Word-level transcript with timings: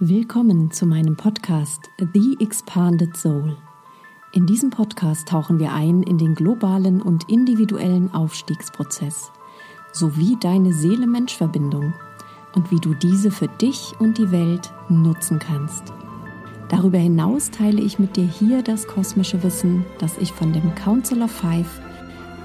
Willkommen 0.00 0.70
zu 0.70 0.86
meinem 0.86 1.16
Podcast 1.16 1.90
The 2.14 2.36
Expanded 2.38 3.16
Soul. 3.16 3.56
In 4.32 4.46
diesem 4.46 4.70
Podcast 4.70 5.26
tauchen 5.26 5.58
wir 5.58 5.72
ein 5.72 6.04
in 6.04 6.18
den 6.18 6.36
globalen 6.36 7.02
und 7.02 7.28
individuellen 7.28 8.14
Aufstiegsprozess 8.14 9.32
sowie 9.90 10.36
deine 10.38 10.72
Seele-Mensch-Verbindung 10.72 11.94
und 12.54 12.70
wie 12.70 12.78
du 12.78 12.94
diese 12.94 13.32
für 13.32 13.48
dich 13.48 13.92
und 13.98 14.18
die 14.18 14.30
Welt 14.30 14.72
nutzen 14.88 15.40
kannst. 15.40 15.92
Darüber 16.68 16.98
hinaus 16.98 17.50
teile 17.50 17.80
ich 17.80 17.98
mit 17.98 18.14
dir 18.14 18.28
hier 18.28 18.62
das 18.62 18.86
kosmische 18.86 19.42
Wissen, 19.42 19.84
das 19.98 20.16
ich 20.18 20.30
von 20.30 20.52
dem 20.52 20.76
Council 20.76 21.22
of 21.22 21.32
Five, 21.32 21.80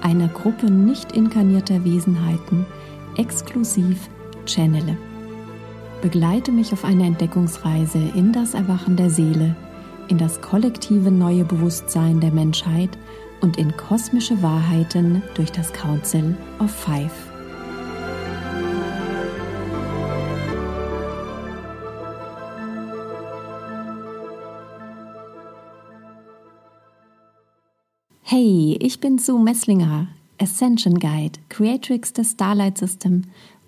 einer 0.01 0.29
Gruppe 0.29 0.71
nicht 0.71 1.11
inkarnierter 1.11 1.85
Wesenheiten, 1.85 2.65
exklusiv 3.15 4.09
channele. 4.47 4.97
Begleite 6.03 6.51
mich 6.51 6.73
auf 6.73 6.83
eine 6.83 7.05
Entdeckungsreise 7.05 7.97
in 7.97 8.33
das 8.33 8.55
Erwachen 8.55 8.97
der 8.97 9.09
Seele, 9.09 9.55
in 10.09 10.17
das 10.17 10.41
kollektive 10.41 11.09
neue 11.09 11.45
Bewusstsein 11.45 12.19
der 12.19 12.33
Menschheit 12.33 12.89
und 13.39 13.57
in 13.57 13.77
kosmische 13.77 14.41
Wahrheiten 14.43 15.23
durch 15.33 15.49
das 15.53 15.71
Council 15.71 16.35
of 16.59 16.71
Five. 16.71 17.13
Hey, 28.23 28.77
ich 28.81 28.99
bin 28.99 29.19
Sue 29.19 29.41
Messlinger, 29.41 30.09
Ascension 30.37 30.99
Guide, 30.99 31.39
Creatrix 31.47 32.11
des 32.11 32.31
Starlight 32.31 32.77
System 32.77 33.21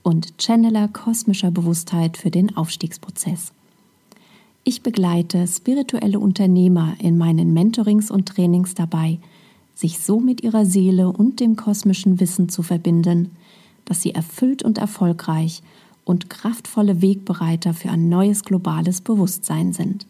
und 0.06 0.36
Channeler 0.40 0.88
kosmischer 0.88 1.50
Bewusstheit 1.50 2.16
für 2.16 2.30
den 2.30 2.56
Aufstiegsprozess. 2.56 3.52
Ich 4.64 4.84
begleite 4.84 5.48
spirituelle 5.48 6.20
Unternehmer 6.20 6.94
in 7.00 7.18
meinen 7.18 7.54
Mentorings 7.54 8.12
und 8.12 8.28
Trainings 8.28 8.76
dabei, 8.76 9.18
sich 9.74 10.00
so 10.00 10.20
mit 10.20 10.44
ihrer 10.44 10.64
Seele 10.68 11.12
und 11.12 11.40
dem 11.40 11.56
kosmischen 11.56 12.20
Wissen 12.20 12.50
zu 12.50 12.62
verbinden, 12.62 13.32
dass 13.86 14.04
sie 14.04 14.14
erfüllt 14.14 14.62
und 14.62 14.78
erfolgreich 14.78 15.64
und 16.04 16.30
kraftvolle 16.30 17.02
Wegbereiter 17.02 17.74
für 17.74 17.90
ein 17.90 18.08
neues 18.08 18.44
globales 18.44 19.02
Bewusstsein 19.02 19.74
sind. 19.74 20.06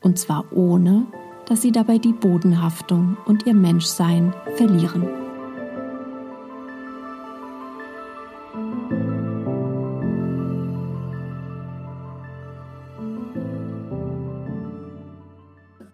Und 0.00 0.18
zwar 0.18 0.50
ohne, 0.56 1.06
dass 1.46 1.60
sie 1.60 1.70
dabei 1.70 1.98
die 1.98 2.14
Bodenhaftung 2.14 3.18
und 3.26 3.46
ihr 3.46 3.54
Menschsein 3.54 4.32
verlieren. 4.56 5.21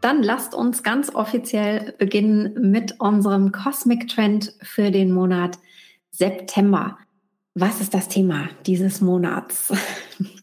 Dann 0.00 0.22
lasst 0.22 0.54
uns 0.54 0.82
ganz 0.82 1.14
offiziell 1.14 1.94
beginnen 1.98 2.70
mit 2.70 3.00
unserem 3.00 3.52
Cosmic 3.52 4.08
Trend 4.08 4.54
für 4.62 4.90
den 4.90 5.12
Monat 5.12 5.58
September. 6.10 6.98
Was 7.54 7.80
ist 7.80 7.94
das 7.94 8.08
Thema 8.08 8.48
dieses 8.66 9.00
Monats? 9.00 9.72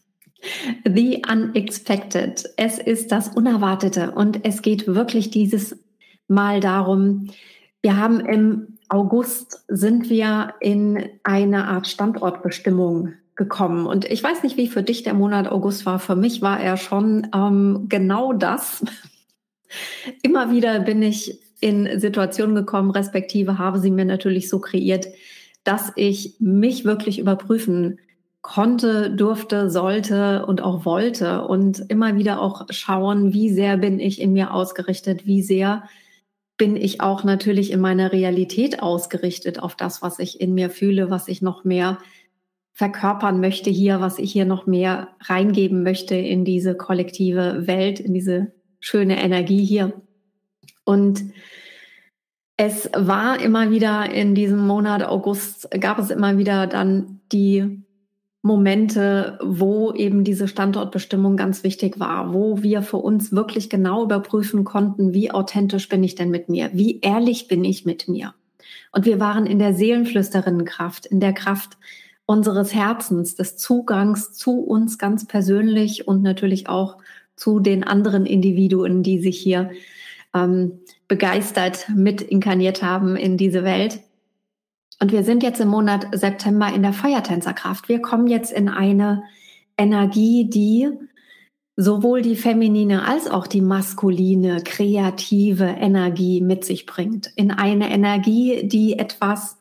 The 0.84 1.22
Unexpected. 1.30 2.44
Es 2.56 2.78
ist 2.78 3.10
das 3.10 3.28
Unerwartete 3.28 4.12
und 4.12 4.44
es 4.44 4.62
geht 4.62 4.86
wirklich 4.86 5.30
dieses 5.30 5.78
Mal 6.28 6.60
darum, 6.60 7.30
wir 7.82 7.96
haben 7.96 8.20
im 8.20 8.78
August 8.88 9.64
sind 9.68 10.10
wir 10.10 10.54
in 10.60 11.08
eine 11.24 11.66
Art 11.66 11.88
Standortbestimmung 11.88 13.14
gekommen. 13.34 13.86
Und 13.86 14.04
ich 14.04 14.22
weiß 14.22 14.42
nicht, 14.42 14.56
wie 14.56 14.68
für 14.68 14.82
dich 14.82 15.02
der 15.02 15.14
Monat 15.14 15.48
August 15.48 15.86
war. 15.86 15.98
Für 15.98 16.16
mich 16.16 16.40
war 16.40 16.60
er 16.60 16.76
schon 16.76 17.28
ähm, 17.34 17.86
genau 17.88 18.32
das, 18.32 18.84
Immer 20.22 20.50
wieder 20.50 20.80
bin 20.80 21.02
ich 21.02 21.40
in 21.60 21.98
Situationen 21.98 22.54
gekommen, 22.54 22.90
respektive 22.90 23.58
habe 23.58 23.78
sie 23.78 23.90
mir 23.90 24.04
natürlich 24.04 24.48
so 24.48 24.60
kreiert, 24.60 25.06
dass 25.64 25.92
ich 25.96 26.36
mich 26.38 26.84
wirklich 26.84 27.18
überprüfen 27.18 27.98
konnte, 28.42 29.10
durfte, 29.10 29.70
sollte 29.70 30.46
und 30.46 30.62
auch 30.62 30.84
wollte 30.84 31.42
und 31.48 31.84
immer 31.88 32.16
wieder 32.16 32.40
auch 32.40 32.66
schauen, 32.70 33.32
wie 33.32 33.50
sehr 33.50 33.76
bin 33.76 33.98
ich 33.98 34.20
in 34.20 34.32
mir 34.32 34.54
ausgerichtet, 34.54 35.26
wie 35.26 35.42
sehr 35.42 35.82
bin 36.56 36.76
ich 36.76 37.00
auch 37.00 37.24
natürlich 37.24 37.72
in 37.72 37.80
meiner 37.80 38.12
Realität 38.12 38.82
ausgerichtet 38.82 39.58
auf 39.60 39.74
das, 39.74 40.00
was 40.00 40.18
ich 40.20 40.40
in 40.40 40.54
mir 40.54 40.70
fühle, 40.70 41.10
was 41.10 41.28
ich 41.28 41.42
noch 41.42 41.64
mehr 41.64 41.98
verkörpern 42.72 43.40
möchte 43.40 43.70
hier, 43.70 44.00
was 44.00 44.18
ich 44.18 44.32
hier 44.32 44.44
noch 44.44 44.66
mehr 44.66 45.08
reingeben 45.22 45.82
möchte 45.82 46.14
in 46.14 46.44
diese 46.44 46.76
kollektive 46.76 47.66
Welt, 47.66 48.00
in 48.00 48.14
diese 48.14 48.52
schöne 48.80 49.22
Energie 49.22 49.64
hier. 49.64 49.92
Und 50.84 51.24
es 52.56 52.88
war 52.94 53.40
immer 53.40 53.70
wieder 53.70 54.10
in 54.10 54.34
diesem 54.34 54.66
Monat 54.66 55.04
August, 55.04 55.68
gab 55.80 55.98
es 55.98 56.10
immer 56.10 56.38
wieder 56.38 56.66
dann 56.66 57.20
die 57.32 57.82
Momente, 58.46 59.38
wo 59.42 59.92
eben 59.92 60.22
diese 60.22 60.46
Standortbestimmung 60.46 61.36
ganz 61.36 61.64
wichtig 61.64 61.98
war, 61.98 62.32
wo 62.32 62.62
wir 62.62 62.80
für 62.80 62.98
uns 62.98 63.32
wirklich 63.32 63.68
genau 63.68 64.04
überprüfen 64.04 64.64
konnten, 64.64 65.12
wie 65.12 65.32
authentisch 65.32 65.88
bin 65.88 66.04
ich 66.04 66.14
denn 66.14 66.30
mit 66.30 66.48
mir, 66.48 66.70
wie 66.72 67.00
ehrlich 67.00 67.48
bin 67.48 67.64
ich 67.64 67.84
mit 67.84 68.08
mir. 68.08 68.34
Und 68.92 69.04
wir 69.04 69.20
waren 69.20 69.46
in 69.46 69.58
der 69.58 69.74
Seelenflüsterinnenkraft, 69.74 71.06
in 71.06 71.20
der 71.20 71.32
Kraft 71.32 71.76
unseres 72.24 72.72
Herzens, 72.72 73.34
des 73.34 73.56
Zugangs 73.56 74.32
zu 74.32 74.60
uns 74.60 74.96
ganz 74.96 75.26
persönlich 75.26 76.08
und 76.08 76.22
natürlich 76.22 76.68
auch 76.68 76.98
zu 77.36 77.60
den 77.60 77.84
anderen 77.84 78.26
Individuen, 78.26 79.02
die 79.02 79.18
sich 79.18 79.38
hier 79.38 79.70
ähm, 80.34 80.80
begeistert 81.08 81.88
mit 81.94 82.22
inkarniert 82.22 82.82
haben 82.82 83.16
in 83.16 83.36
diese 83.36 83.64
Welt. 83.64 84.00
Und 85.00 85.12
wir 85.12 85.24
sind 85.24 85.42
jetzt 85.42 85.60
im 85.60 85.68
Monat 85.68 86.06
September 86.12 86.72
in 86.74 86.82
der 86.82 86.92
Feuertänzerkraft. 86.92 87.88
Wir 87.88 88.00
kommen 88.00 88.26
jetzt 88.26 88.52
in 88.52 88.68
eine 88.68 89.22
Energie, 89.76 90.48
die 90.48 90.88
sowohl 91.76 92.22
die 92.22 92.36
feminine 92.36 93.06
als 93.06 93.28
auch 93.28 93.46
die 93.46 93.60
maskuline, 93.60 94.62
kreative 94.64 95.66
Energie 95.66 96.40
mit 96.40 96.64
sich 96.64 96.86
bringt. 96.86 97.30
In 97.36 97.50
eine 97.50 97.90
Energie, 97.90 98.66
die 98.66 98.98
etwas 98.98 99.58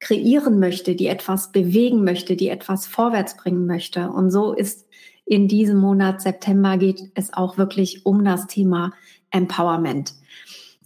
kreieren 0.00 0.58
möchte, 0.58 0.96
die 0.96 1.06
etwas 1.06 1.52
bewegen 1.52 2.02
möchte, 2.02 2.34
die 2.34 2.48
etwas 2.48 2.88
vorwärts 2.88 3.36
bringen 3.36 3.66
möchte. 3.66 4.10
Und 4.10 4.32
so 4.32 4.52
ist 4.52 4.88
in 5.24 5.48
diesem 5.48 5.78
Monat 5.78 6.20
September 6.20 6.76
geht 6.76 7.10
es 7.14 7.32
auch 7.32 7.58
wirklich 7.58 8.04
um 8.04 8.24
das 8.24 8.46
Thema 8.46 8.92
Empowerment. 9.30 10.14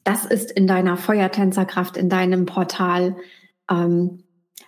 Das 0.04 0.24
ist 0.24 0.50
in 0.50 0.66
deiner 0.66 0.97
Feuertänzerkraft, 0.97 1.97
in 1.97 2.08
deinem 2.08 2.47
Portal 2.47 3.16
ähm, 3.70 4.22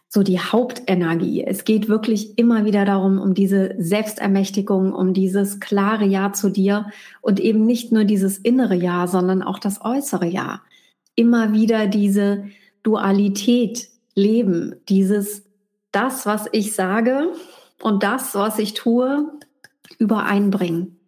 so 0.08 0.22
die 0.22 0.40
Hauptenergie. 0.40 1.44
Es 1.44 1.64
geht 1.64 1.88
wirklich 1.88 2.38
immer 2.38 2.64
wieder 2.64 2.84
darum, 2.84 3.20
um 3.20 3.34
diese 3.34 3.74
Selbstermächtigung, 3.78 4.92
um 4.92 5.12
dieses 5.12 5.60
klare 5.60 6.06
Ja 6.06 6.32
zu 6.32 6.48
dir 6.48 6.86
und 7.20 7.40
eben 7.40 7.66
nicht 7.66 7.92
nur 7.92 8.04
dieses 8.04 8.38
innere 8.38 8.74
Ja, 8.74 9.06
sondern 9.06 9.42
auch 9.42 9.58
das 9.58 9.84
äußere 9.84 10.26
Ja. 10.26 10.62
Immer 11.14 11.52
wieder 11.52 11.86
diese 11.86 12.44
Dualität 12.82 13.88
leben, 14.14 14.76
dieses 14.88 15.44
das, 15.92 16.26
was 16.26 16.46
ich 16.52 16.74
sage 16.74 17.32
und 17.82 18.02
das, 18.02 18.34
was 18.34 18.58
ich 18.58 18.74
tue, 18.74 19.30
übereinbringen. 19.98 20.98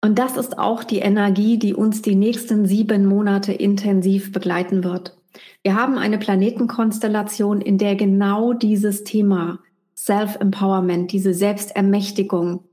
Und 0.00 0.18
das 0.18 0.36
ist 0.36 0.58
auch 0.58 0.84
die 0.84 1.00
Energie, 1.00 1.58
die 1.58 1.74
uns 1.74 2.02
die 2.02 2.14
nächsten 2.14 2.66
sieben 2.66 3.06
Monate 3.06 3.52
intensiv 3.52 4.32
begleiten 4.32 4.84
wird. 4.84 5.16
Wir 5.62 5.74
haben 5.74 5.98
eine 5.98 6.18
Planetenkonstellation, 6.18 7.60
in 7.60 7.78
der 7.78 7.96
genau 7.96 8.52
dieses 8.52 9.04
Thema 9.04 9.58
Self-Empowerment, 9.96 11.12
diese 11.12 11.34
Selbstermächtigung, 11.34 12.64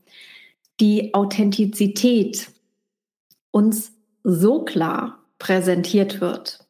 die 0.79 1.14
Authentizität 1.14 2.50
uns 3.52 3.94
so 4.24 4.64
klar 4.64 5.20
präsentiert 5.40 6.22
wird. 6.22 6.65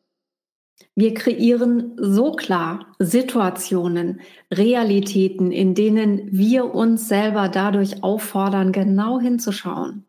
Wir 0.97 1.13
kreieren 1.13 1.91
so 1.97 2.31
klar 2.31 2.95
Situationen, 2.99 4.21
Realitäten, 4.49 5.51
in 5.51 5.75
denen 5.75 6.29
wir 6.31 6.73
uns 6.73 7.09
selber 7.09 7.49
dadurch 7.49 8.01
auffordern, 8.01 8.71
genau 8.71 9.19
hinzuschauen. 9.19 10.05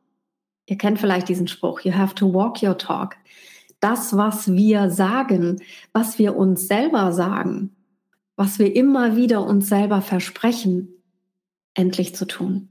Ihr 0.66 0.78
kennt 0.78 1.00
vielleicht 1.00 1.28
diesen 1.28 1.48
Spruch, 1.48 1.80
you 1.80 1.92
have 1.92 2.14
to 2.14 2.32
walk 2.32 2.62
your 2.62 2.78
talk. 2.78 3.16
Das, 3.80 4.16
was 4.16 4.52
wir 4.52 4.90
sagen, 4.90 5.60
was 5.92 6.20
wir 6.20 6.36
uns 6.36 6.68
selber 6.68 7.12
sagen, 7.12 7.74
was 8.36 8.60
wir 8.60 8.74
immer 8.76 9.16
wieder 9.16 9.44
uns 9.44 9.68
selber 9.68 10.02
versprechen, 10.02 10.88
endlich 11.74 12.14
zu 12.14 12.26
tun. 12.26 12.68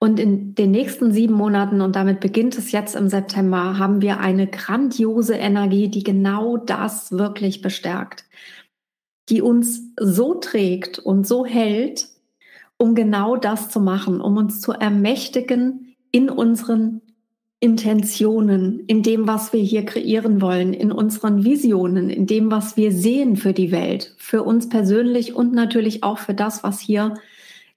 Und 0.00 0.18
in 0.18 0.54
den 0.56 0.72
nächsten 0.72 1.12
sieben 1.12 1.34
Monaten, 1.34 1.80
und 1.82 1.94
damit 1.94 2.18
beginnt 2.20 2.58
es 2.58 2.72
jetzt 2.72 2.96
im 2.96 3.08
September, 3.08 3.78
haben 3.78 4.00
wir 4.00 4.18
eine 4.18 4.48
grandiose 4.48 5.34
Energie, 5.34 5.88
die 5.88 6.02
genau 6.02 6.56
das 6.56 7.12
wirklich 7.12 7.62
bestärkt, 7.62 8.24
die 9.28 9.42
uns 9.42 9.82
so 9.98 10.34
trägt 10.34 10.98
und 10.98 11.26
so 11.26 11.46
hält 11.46 12.08
um 12.80 12.94
genau 12.94 13.36
das 13.36 13.68
zu 13.68 13.78
machen, 13.78 14.22
um 14.22 14.38
uns 14.38 14.62
zu 14.62 14.72
ermächtigen 14.72 15.94
in 16.10 16.30
unseren 16.30 17.02
Intentionen, 17.60 18.80
in 18.86 19.02
dem, 19.02 19.28
was 19.28 19.52
wir 19.52 19.60
hier 19.60 19.84
kreieren 19.84 20.40
wollen, 20.40 20.72
in 20.72 20.90
unseren 20.90 21.44
Visionen, 21.44 22.08
in 22.08 22.26
dem, 22.26 22.50
was 22.50 22.78
wir 22.78 22.90
sehen 22.90 23.36
für 23.36 23.52
die 23.52 23.70
Welt, 23.70 24.14
für 24.16 24.44
uns 24.44 24.70
persönlich 24.70 25.34
und 25.34 25.52
natürlich 25.52 26.02
auch 26.02 26.16
für 26.16 26.32
das, 26.32 26.64
was 26.64 26.80
hier 26.80 27.12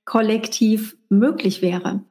kollektiv 0.06 0.96
möglich 1.10 1.62
wäre. 1.62 2.02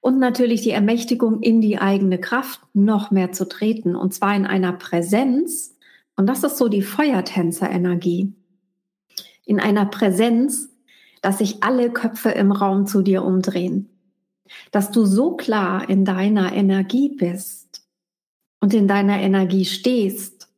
Und 0.00 0.18
natürlich 0.18 0.62
die 0.62 0.70
Ermächtigung 0.70 1.42
in 1.42 1.60
die 1.60 1.78
eigene 1.78 2.18
Kraft 2.18 2.60
noch 2.72 3.10
mehr 3.10 3.32
zu 3.32 3.48
treten, 3.48 3.94
und 3.94 4.14
zwar 4.14 4.34
in 4.34 4.46
einer 4.46 4.72
Präsenz. 4.72 5.76
Und 6.16 6.26
das 6.26 6.42
ist 6.42 6.56
so 6.56 6.68
die 6.68 6.82
Feuertänzer-Energie. 6.82 8.32
In 9.44 9.60
einer 9.60 9.86
Präsenz, 9.86 10.70
dass 11.20 11.38
sich 11.38 11.62
alle 11.62 11.90
Köpfe 11.90 12.30
im 12.30 12.50
Raum 12.50 12.86
zu 12.86 13.02
dir 13.02 13.24
umdrehen 13.24 13.90
dass 14.70 14.90
du 14.90 15.04
so 15.04 15.36
klar 15.36 15.88
in 15.88 16.04
deiner 16.04 16.52
Energie 16.52 17.10
bist 17.10 17.82
und 18.60 18.74
in 18.74 18.88
deiner 18.88 19.18
Energie 19.18 19.64
stehst, 19.64 20.48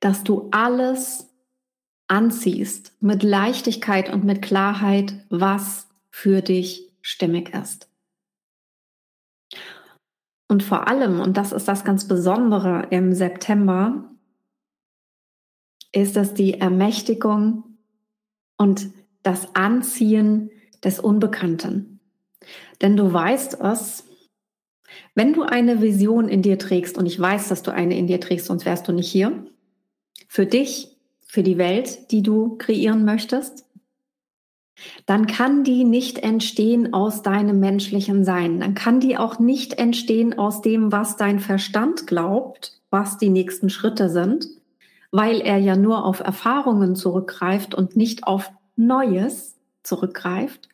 dass 0.00 0.24
du 0.24 0.48
alles 0.52 1.28
anziehst 2.06 2.94
mit 3.00 3.22
Leichtigkeit 3.22 4.12
und 4.12 4.24
mit 4.24 4.42
Klarheit, 4.42 5.14
was 5.28 5.87
für 6.20 6.42
dich 6.42 6.90
stimmig 7.00 7.54
ist. 7.54 7.88
Und 10.48 10.64
vor 10.64 10.88
allem, 10.88 11.20
und 11.20 11.36
das 11.36 11.52
ist 11.52 11.68
das 11.68 11.84
ganz 11.84 12.08
Besondere 12.08 12.88
im 12.90 13.14
September, 13.14 14.10
ist 15.92 16.16
es 16.16 16.34
die 16.34 16.54
Ermächtigung 16.54 17.78
und 18.56 18.88
das 19.22 19.54
Anziehen 19.54 20.50
des 20.82 20.98
Unbekannten. 20.98 22.00
Denn 22.82 22.96
du 22.96 23.12
weißt 23.12 23.60
es, 23.60 24.04
wenn 25.14 25.32
du 25.32 25.44
eine 25.44 25.80
Vision 25.80 26.28
in 26.28 26.42
dir 26.42 26.58
trägst, 26.58 26.98
und 26.98 27.06
ich 27.06 27.20
weiß, 27.20 27.46
dass 27.46 27.62
du 27.62 27.72
eine 27.72 27.96
in 27.96 28.08
dir 28.08 28.20
trägst, 28.20 28.46
sonst 28.46 28.64
wärst 28.64 28.88
du 28.88 28.92
nicht 28.92 29.08
hier, 29.08 29.46
für 30.26 30.46
dich, 30.46 30.96
für 31.24 31.44
die 31.44 31.58
Welt, 31.58 32.10
die 32.10 32.24
du 32.24 32.56
kreieren 32.56 33.04
möchtest, 33.04 33.67
dann 35.06 35.26
kann 35.26 35.64
die 35.64 35.84
nicht 35.84 36.18
entstehen 36.18 36.92
aus 36.92 37.22
deinem 37.22 37.60
menschlichen 37.60 38.24
Sein. 38.24 38.60
Dann 38.60 38.74
kann 38.74 39.00
die 39.00 39.16
auch 39.16 39.38
nicht 39.38 39.74
entstehen 39.74 40.38
aus 40.38 40.62
dem, 40.62 40.92
was 40.92 41.16
dein 41.16 41.40
Verstand 41.40 42.06
glaubt, 42.06 42.80
was 42.90 43.18
die 43.18 43.28
nächsten 43.30 43.70
Schritte 43.70 44.08
sind, 44.08 44.48
weil 45.10 45.40
er 45.40 45.58
ja 45.58 45.76
nur 45.76 46.04
auf 46.04 46.20
Erfahrungen 46.20 46.96
zurückgreift 46.96 47.74
und 47.74 47.96
nicht 47.96 48.26
auf 48.26 48.50
Neues 48.76 49.56
zurückgreift, 49.82 50.68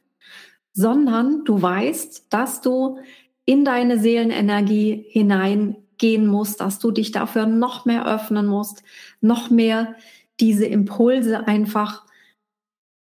sondern 0.72 1.44
du 1.44 1.60
weißt, 1.60 2.26
dass 2.30 2.60
du 2.60 2.98
in 3.44 3.64
deine 3.64 3.98
Seelenenergie 3.98 5.04
hineingehen 5.08 6.26
musst, 6.26 6.60
dass 6.60 6.78
du 6.78 6.90
dich 6.90 7.12
dafür 7.12 7.46
noch 7.46 7.84
mehr 7.84 8.06
öffnen 8.06 8.46
musst, 8.46 8.82
noch 9.20 9.50
mehr 9.50 9.94
diese 10.40 10.66
Impulse 10.66 11.46
einfach 11.46 12.04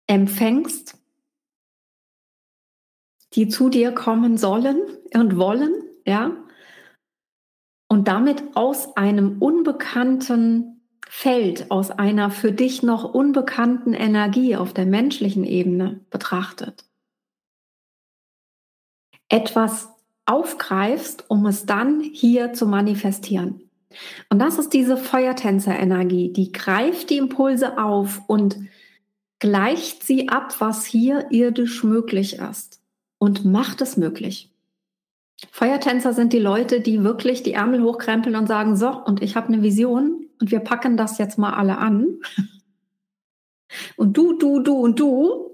empfängst, 0.08 0.98
die 3.34 3.48
zu 3.48 3.70
dir 3.70 3.92
kommen 3.92 4.38
sollen 4.38 4.82
und 5.14 5.38
wollen, 5.38 5.74
ja, 6.06 6.32
und 7.90 8.08
damit 8.08 8.44
aus 8.56 8.98
einem 8.98 9.42
unbekannten 9.42 10.82
Feld 11.10 11.72
aus 11.72 11.92
einer 11.92 12.32
für 12.32 12.52
dich 12.52 12.84
noch 12.84 13.14
unbekannten 13.14 13.94
Energie 13.94 14.56
auf 14.56 14.74
der 14.74 14.86
menschlichen 14.86 15.46
Ebene 15.46 16.02
betrachtet, 16.10 16.86
etwas 19.30 19.90
aufgreifst, 20.26 21.30
um 21.30 21.46
es 21.46 21.66
dann 21.66 22.02
hier 22.02 22.54
zu 22.54 22.68
manifestieren. 22.68 23.62
Und 24.30 24.40
das 24.40 24.60
ist 24.60 24.74
diese 24.74 24.98
Feuertänzer-Energie, 24.98 26.34
die 26.34 26.52
greift 26.52 27.10
die 27.10 27.18
Impulse 27.18 27.78
auf 27.78 28.22
und 28.28 28.58
gleicht 29.40 30.04
sie 30.04 30.30
ab, 30.30 30.56
was 30.60 30.86
hier 30.86 31.28
irdisch 31.32 31.84
möglich 31.84 32.40
ist 32.40 32.82
und 33.18 33.46
macht 33.46 33.82
es 33.82 33.98
möglich. 33.98 34.52
Feuertänzer 35.52 36.14
sind 36.14 36.34
die 36.34 36.40
Leute, 36.40 36.82
die 36.82 37.04
wirklich 37.04 37.44
die 37.44 37.54
Ärmel 37.54 37.84
hochkrempeln 37.84 38.36
und 38.36 38.48
sagen, 38.48 38.76
so, 38.76 38.90
und 38.90 39.22
ich 39.22 39.36
habe 39.36 39.48
eine 39.50 39.62
Vision 39.62 40.26
und 40.42 40.52
wir 40.52 40.60
packen 40.60 40.98
das 40.98 41.20
jetzt 41.20 41.38
mal 41.38 41.54
alle 41.54 41.78
an. 41.78 42.20
Und 43.98 44.18
du, 44.18 44.34
du, 44.34 44.62
du 44.62 44.74
und 44.76 45.00
du 45.00 45.54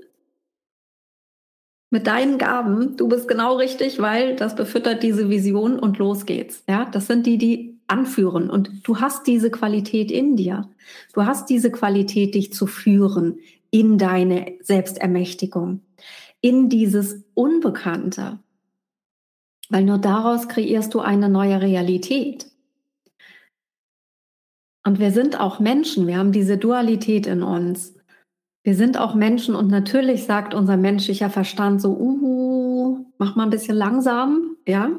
mit 1.89 2.07
deinen 2.07 2.37
Gaben, 2.37 2.95
du 2.95 3.07
bist 3.07 3.27
genau 3.27 3.55
richtig, 3.55 4.01
weil 4.01 4.35
das 4.35 4.55
befüttert 4.55 5.03
diese 5.03 5.29
Vision 5.29 5.77
und 5.77 5.97
los 5.97 6.25
geht's. 6.25 6.63
Ja, 6.67 6.85
das 6.85 7.07
sind 7.07 7.25
die, 7.25 7.37
die 7.37 7.79
anführen 7.87 8.49
und 8.49 8.87
du 8.87 8.99
hast 8.99 9.27
diese 9.27 9.51
Qualität 9.51 10.11
in 10.11 10.35
dir. 10.35 10.69
Du 11.13 11.25
hast 11.25 11.49
diese 11.49 11.71
Qualität, 11.71 12.35
dich 12.35 12.53
zu 12.53 12.67
führen 12.67 13.39
in 13.73 13.97
deine 13.97 14.53
Selbstermächtigung, 14.61 15.81
in 16.41 16.69
dieses 16.69 17.23
Unbekannte, 17.33 18.37
weil 19.69 19.83
nur 19.83 19.97
daraus 19.97 20.47
kreierst 20.47 20.93
du 20.93 20.99
eine 20.99 21.27
neue 21.27 21.59
Realität. 21.59 22.45
Und 24.85 24.99
wir 24.99 25.11
sind 25.11 25.39
auch 25.39 25.59
Menschen, 25.59 26.05
wir 26.05 26.19
haben 26.19 26.31
diese 26.31 26.59
Dualität 26.59 27.25
in 27.25 27.41
uns. 27.41 27.95
Wir 28.63 28.75
sind 28.75 28.99
auch 28.99 29.15
Menschen 29.15 29.55
und 29.55 29.69
natürlich 29.69 30.25
sagt 30.25 30.53
unser 30.53 30.77
menschlicher 30.77 31.31
Verstand 31.31 31.81
so, 31.81 31.97
uh, 31.97 33.05
mach 33.17 33.35
mal 33.35 33.45
ein 33.45 33.49
bisschen 33.49 33.75
langsam, 33.75 34.55
ja. 34.67 34.91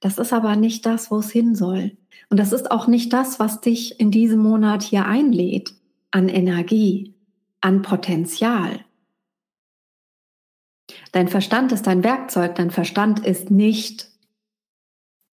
Das 0.00 0.18
ist 0.18 0.32
aber 0.32 0.56
nicht 0.56 0.84
das, 0.86 1.12
wo 1.12 1.18
es 1.18 1.30
hin 1.30 1.54
soll. 1.54 1.92
Und 2.30 2.40
das 2.40 2.52
ist 2.52 2.72
auch 2.72 2.88
nicht 2.88 3.12
das, 3.12 3.38
was 3.38 3.60
dich 3.60 4.00
in 4.00 4.10
diesem 4.10 4.40
Monat 4.40 4.82
hier 4.82 5.06
einlädt 5.06 5.74
an 6.10 6.28
Energie, 6.28 7.14
an 7.62 7.82
Potenzial. 7.82 8.84
Dein 11.12 11.28
Verstand 11.28 11.72
ist 11.72 11.86
dein 11.86 12.04
Werkzeug, 12.04 12.54
dein 12.54 12.70
Verstand 12.70 13.24
ist 13.24 13.50
nicht 13.50 14.10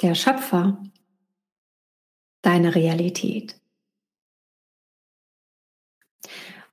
der 0.02 0.16
Schöpfer 0.16 0.82
deiner 2.42 2.74
Realität. 2.76 3.60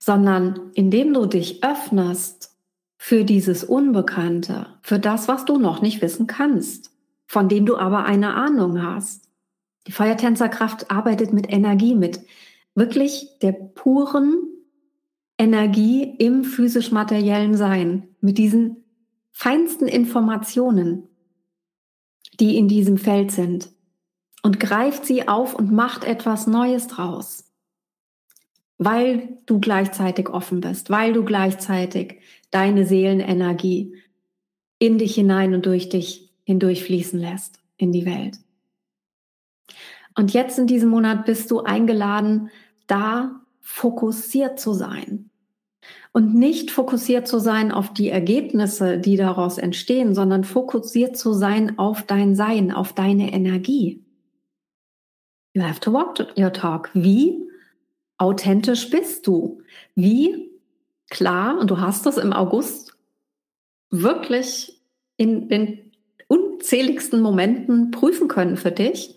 sondern 0.07 0.71
indem 0.75 1.13
du 1.13 1.27
dich 1.27 1.65
öffnest 1.65 2.57
für 2.97 3.25
dieses 3.25 3.65
Unbekannte, 3.65 4.69
für 4.83 5.01
das, 5.01 5.27
was 5.27 5.45
du 5.45 5.59
noch 5.59 5.83
nicht 5.83 6.01
wissen 6.01 6.29
kannst, 6.29 6.93
von 7.27 7.49
dem 7.49 7.67
du 7.67 7.77
aber 7.77 8.05
eine 8.05 8.35
Ahnung 8.35 8.81
hast. 8.81 9.29
Die 9.89 9.93
Feuertänzerkraft 9.93 10.93
arbeitet 10.93 11.33
mit 11.33 11.53
Energie, 11.53 11.97
mit 11.97 12.21
wirklich 12.77 13.37
der 13.43 13.51
puren 13.51 14.45
Energie 15.39 16.03
im 16.19 16.45
physisch-materiellen 16.45 17.57
Sein, 17.57 18.09
mit 18.21 18.39
diesen 18.39 18.85
feinsten 19.33 19.87
Informationen, 19.87 21.09
die 22.41 22.57
in 22.57 22.69
diesem 22.69 22.99
Feld 22.99 23.31
sind, 23.31 23.71
und 24.43 24.61
greift 24.61 25.05
sie 25.05 25.29
auf 25.29 25.55
und 25.55 25.73
macht 25.73 26.05
etwas 26.05 26.47
Neues 26.47 26.87
draus 26.87 27.47
weil 28.79 29.39
du 29.47 29.59
gleichzeitig 29.59 30.29
offen 30.29 30.61
bist, 30.61 30.91
weil 30.91 31.13
du 31.13 31.25
gleichzeitig 31.25 32.21
deine 32.51 32.87
Seelenenergie 32.87 33.95
in 34.79 34.99
dich 34.99 35.15
hinein 35.15 35.55
und 35.55 35.67
durch 35.67 35.89
dich 35.89 36.31
hindurch 36.45 36.85
fließen 36.85 37.19
lässt 37.19 37.61
in 37.77 37.93
die 37.93 38.05
Welt. 38.05 38.39
Und 40.15 40.33
jetzt 40.33 40.59
in 40.59 40.67
diesem 40.67 40.91
Monat 40.91 41.27
bist 41.27 41.51
du 41.51 41.61
eingeladen, 41.61 42.51
da 42.87 43.46
fokussiert 43.67 44.61
zu 44.61 44.73
sein. 44.73 45.31
Und 46.13 46.35
nicht 46.35 46.71
fokussiert 46.71 47.29
zu 47.29 47.39
sein 47.39 47.73
auf 47.73 47.93
die 47.93 48.09
Ergebnisse, 48.09 48.99
die 48.99 49.17
daraus 49.17 49.59
entstehen, 49.59 50.15
sondern 50.15 50.45
fokussiert 50.45 51.17
zu 51.17 51.33
sein 51.33 51.79
auf 51.79 52.03
dein 52.03 52.35
Sein, 52.35 52.73
auf 52.73 52.95
deine 52.95 53.33
Energie. 53.33 54.03
You 55.53 55.63
have 55.63 55.81
to 55.81 55.93
walk 55.93 56.19
your 56.39 56.53
talk. 56.53 56.91
Wie? 56.95 57.47
authentisch 58.19 58.91
bist 58.91 59.27
du? 59.27 59.63
Wie 59.95 60.51
klar, 61.11 61.59
und 61.59 61.71
du 61.71 61.81
hast 61.81 62.07
es 62.07 62.17
im 62.17 62.33
August 62.33 62.97
wirklich 63.91 64.81
in 65.17 65.49
den 65.49 65.93
unzähligsten 66.29 67.21
Momenten 67.21 67.91
prüfen 67.91 68.29
können 68.29 68.57
für 68.57 68.73
dich. 68.73 69.16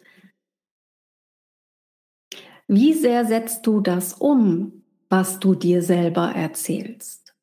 Wie 2.72 2.94
sehr 2.94 3.26
setzt 3.26 3.66
du 3.66 3.82
das 3.82 4.14
um, 4.14 4.84
was 5.10 5.40
du 5.40 5.56
dir 5.56 5.82
selber 5.82 6.36
erzählst? 6.36 7.34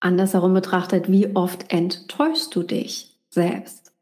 Andersherum 0.00 0.54
betrachtet, 0.54 1.12
wie 1.12 1.36
oft 1.36 1.70
enttäuschst 1.70 2.56
du 2.56 2.62
dich 2.62 3.20
selbst? 3.28 3.92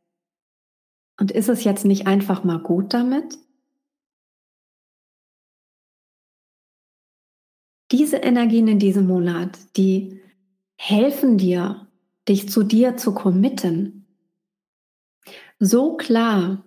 Und 1.18 1.32
ist 1.32 1.48
es 1.48 1.64
jetzt 1.64 1.84
nicht 1.84 2.06
einfach 2.06 2.44
mal 2.44 2.60
gut 2.60 2.94
damit? 2.94 3.36
Diese 7.90 8.18
Energien 8.18 8.68
in 8.68 8.78
diesem 8.78 9.08
Monat, 9.08 9.58
die 9.76 10.22
helfen 10.76 11.38
dir, 11.38 11.88
dich 12.28 12.48
zu 12.48 12.62
dir 12.62 12.96
zu 12.96 13.14
committen. 13.14 14.06
So 15.58 15.96
klar 15.96 16.62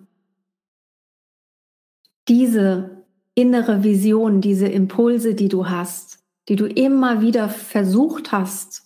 diese 2.30 3.04
innere 3.34 3.84
Vision, 3.84 4.40
diese 4.42 4.68
Impulse, 4.68 5.34
die 5.34 5.50
du 5.50 5.68
hast, 5.68 6.24
die 6.48 6.56
du 6.56 6.68
immer 6.68 7.22
wieder 7.22 7.50
versucht 7.50 8.32
hast 8.32 8.86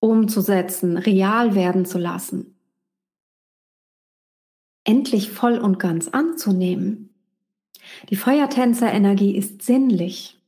umzusetzen, 0.00 0.96
real 0.96 1.54
werden 1.54 1.84
zu 1.84 1.98
lassen, 1.98 2.56
endlich 4.84 5.30
voll 5.30 5.58
und 5.58 5.78
ganz 5.78 6.08
anzunehmen. 6.08 7.14
Die 8.08 8.16
Feuertänzer-Energie 8.16 9.36
ist 9.36 9.62
sinnlich. 9.62 10.38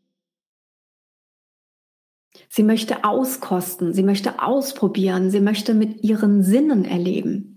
Sie 2.49 2.63
möchte 2.63 3.05
auskosten, 3.05 3.93
sie 3.93 4.03
möchte 4.03 4.43
ausprobieren, 4.43 5.31
sie 5.31 5.41
möchte 5.41 5.75
mit 5.75 6.03
ihren 6.03 6.43
Sinnen 6.43 6.85
erleben. 6.85 7.52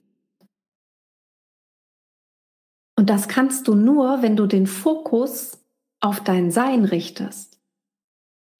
Und 3.05 3.11
das 3.11 3.27
kannst 3.27 3.67
du 3.67 3.75
nur, 3.75 4.23
wenn 4.23 4.35
du 4.35 4.47
den 4.47 4.65
Fokus 4.65 5.59
auf 5.99 6.23
dein 6.23 6.49
Sein 6.49 6.85
richtest. 6.85 7.59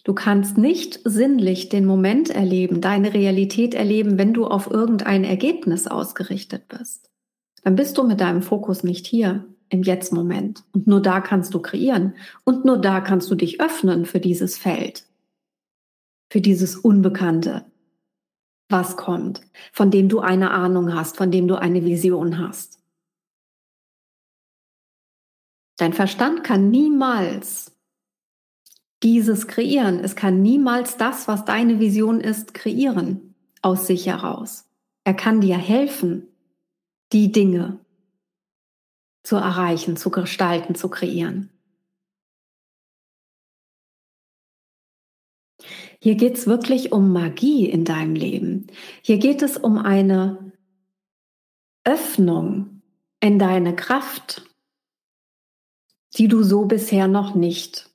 Du 0.04 0.14
kannst 0.14 0.56
nicht 0.56 1.00
sinnlich 1.04 1.70
den 1.70 1.84
Moment 1.84 2.30
erleben, 2.30 2.80
deine 2.80 3.16
Realität 3.16 3.74
erleben, 3.74 4.20
wenn 4.20 4.36
du 4.36 4.46
auf 4.46 4.70
irgendein 4.70 5.24
Ergebnis 5.24 5.88
ausgerichtet 5.88 6.68
bist. 6.68 7.10
Dann 7.64 7.76
bist 7.76 7.98
du 7.98 8.04
mit 8.04 8.22
deinem 8.22 8.44
Fokus 8.44 8.84
nicht 8.84 9.08
hier 9.08 9.46
im 9.70 9.82
Jetzt-Moment. 9.82 10.64
Und 10.74 10.86
nur 10.86 11.02
da 11.02 11.22
kannst 11.22 11.56
du 11.56 11.60
kreieren. 11.60 12.14
Und 12.44 12.66
nur 12.66 12.78
da 12.78 13.02
kannst 13.02 13.32
du 13.32 13.34
dich 13.34 13.60
öffnen 13.62 14.06
für 14.06 14.20
dieses 14.20 14.60
Feld 14.60 15.08
für 16.30 16.40
dieses 16.40 16.76
Unbekannte, 16.76 17.66
was 18.70 18.96
kommt, 18.96 19.42
von 19.74 19.90
dem 19.90 20.08
du 20.08 20.20
eine 20.20 20.52
Ahnung 20.52 20.94
hast, 20.94 21.18
von 21.18 21.32
dem 21.32 21.48
du 21.48 21.56
eine 21.56 21.84
Vision 21.84 22.38
hast. 22.38 22.75
Dein 25.78 25.94
Verstand 25.94 26.44
kann 26.44 26.70
niemals 26.70 27.76
dieses 29.04 29.48
kreieren. 29.48 30.00
Es 30.00 30.16
kann 30.16 30.42
niemals 30.42 30.98
das, 30.98 31.28
was 31.28 31.46
deine 31.46 31.80
Vision 31.80 32.22
ist, 32.22 32.54
kreieren 32.54 33.36
aus 33.62 33.88
sich 33.88 34.08
heraus. 34.08 34.70
Er 35.04 35.14
kann 35.14 35.42
dir 35.42 35.58
helfen, 35.58 36.28
die 37.12 37.32
Dinge 37.32 37.80
zu 39.24 39.36
erreichen, 39.36 39.98
zu 39.98 40.10
gestalten, 40.12 40.76
zu 40.76 40.90
kreieren. 40.90 41.50
Hier 46.00 46.16
geht 46.16 46.38
es 46.38 46.46
wirklich 46.46 46.92
um 46.92 47.12
Magie 47.12 47.68
in 47.68 47.86
deinem 47.86 48.16
Leben. 48.16 48.68
Hier 49.02 49.18
geht 49.18 49.42
es 49.42 49.58
um 49.58 49.80
eine 49.80 50.52
Öffnung 51.84 52.82
in 53.20 53.40
deine 53.40 53.76
Kraft, 53.76 54.44
die 56.18 56.28
du 56.28 56.44
so 56.44 56.66
bisher 56.66 57.08
noch 57.08 57.36
nicht 57.36 57.90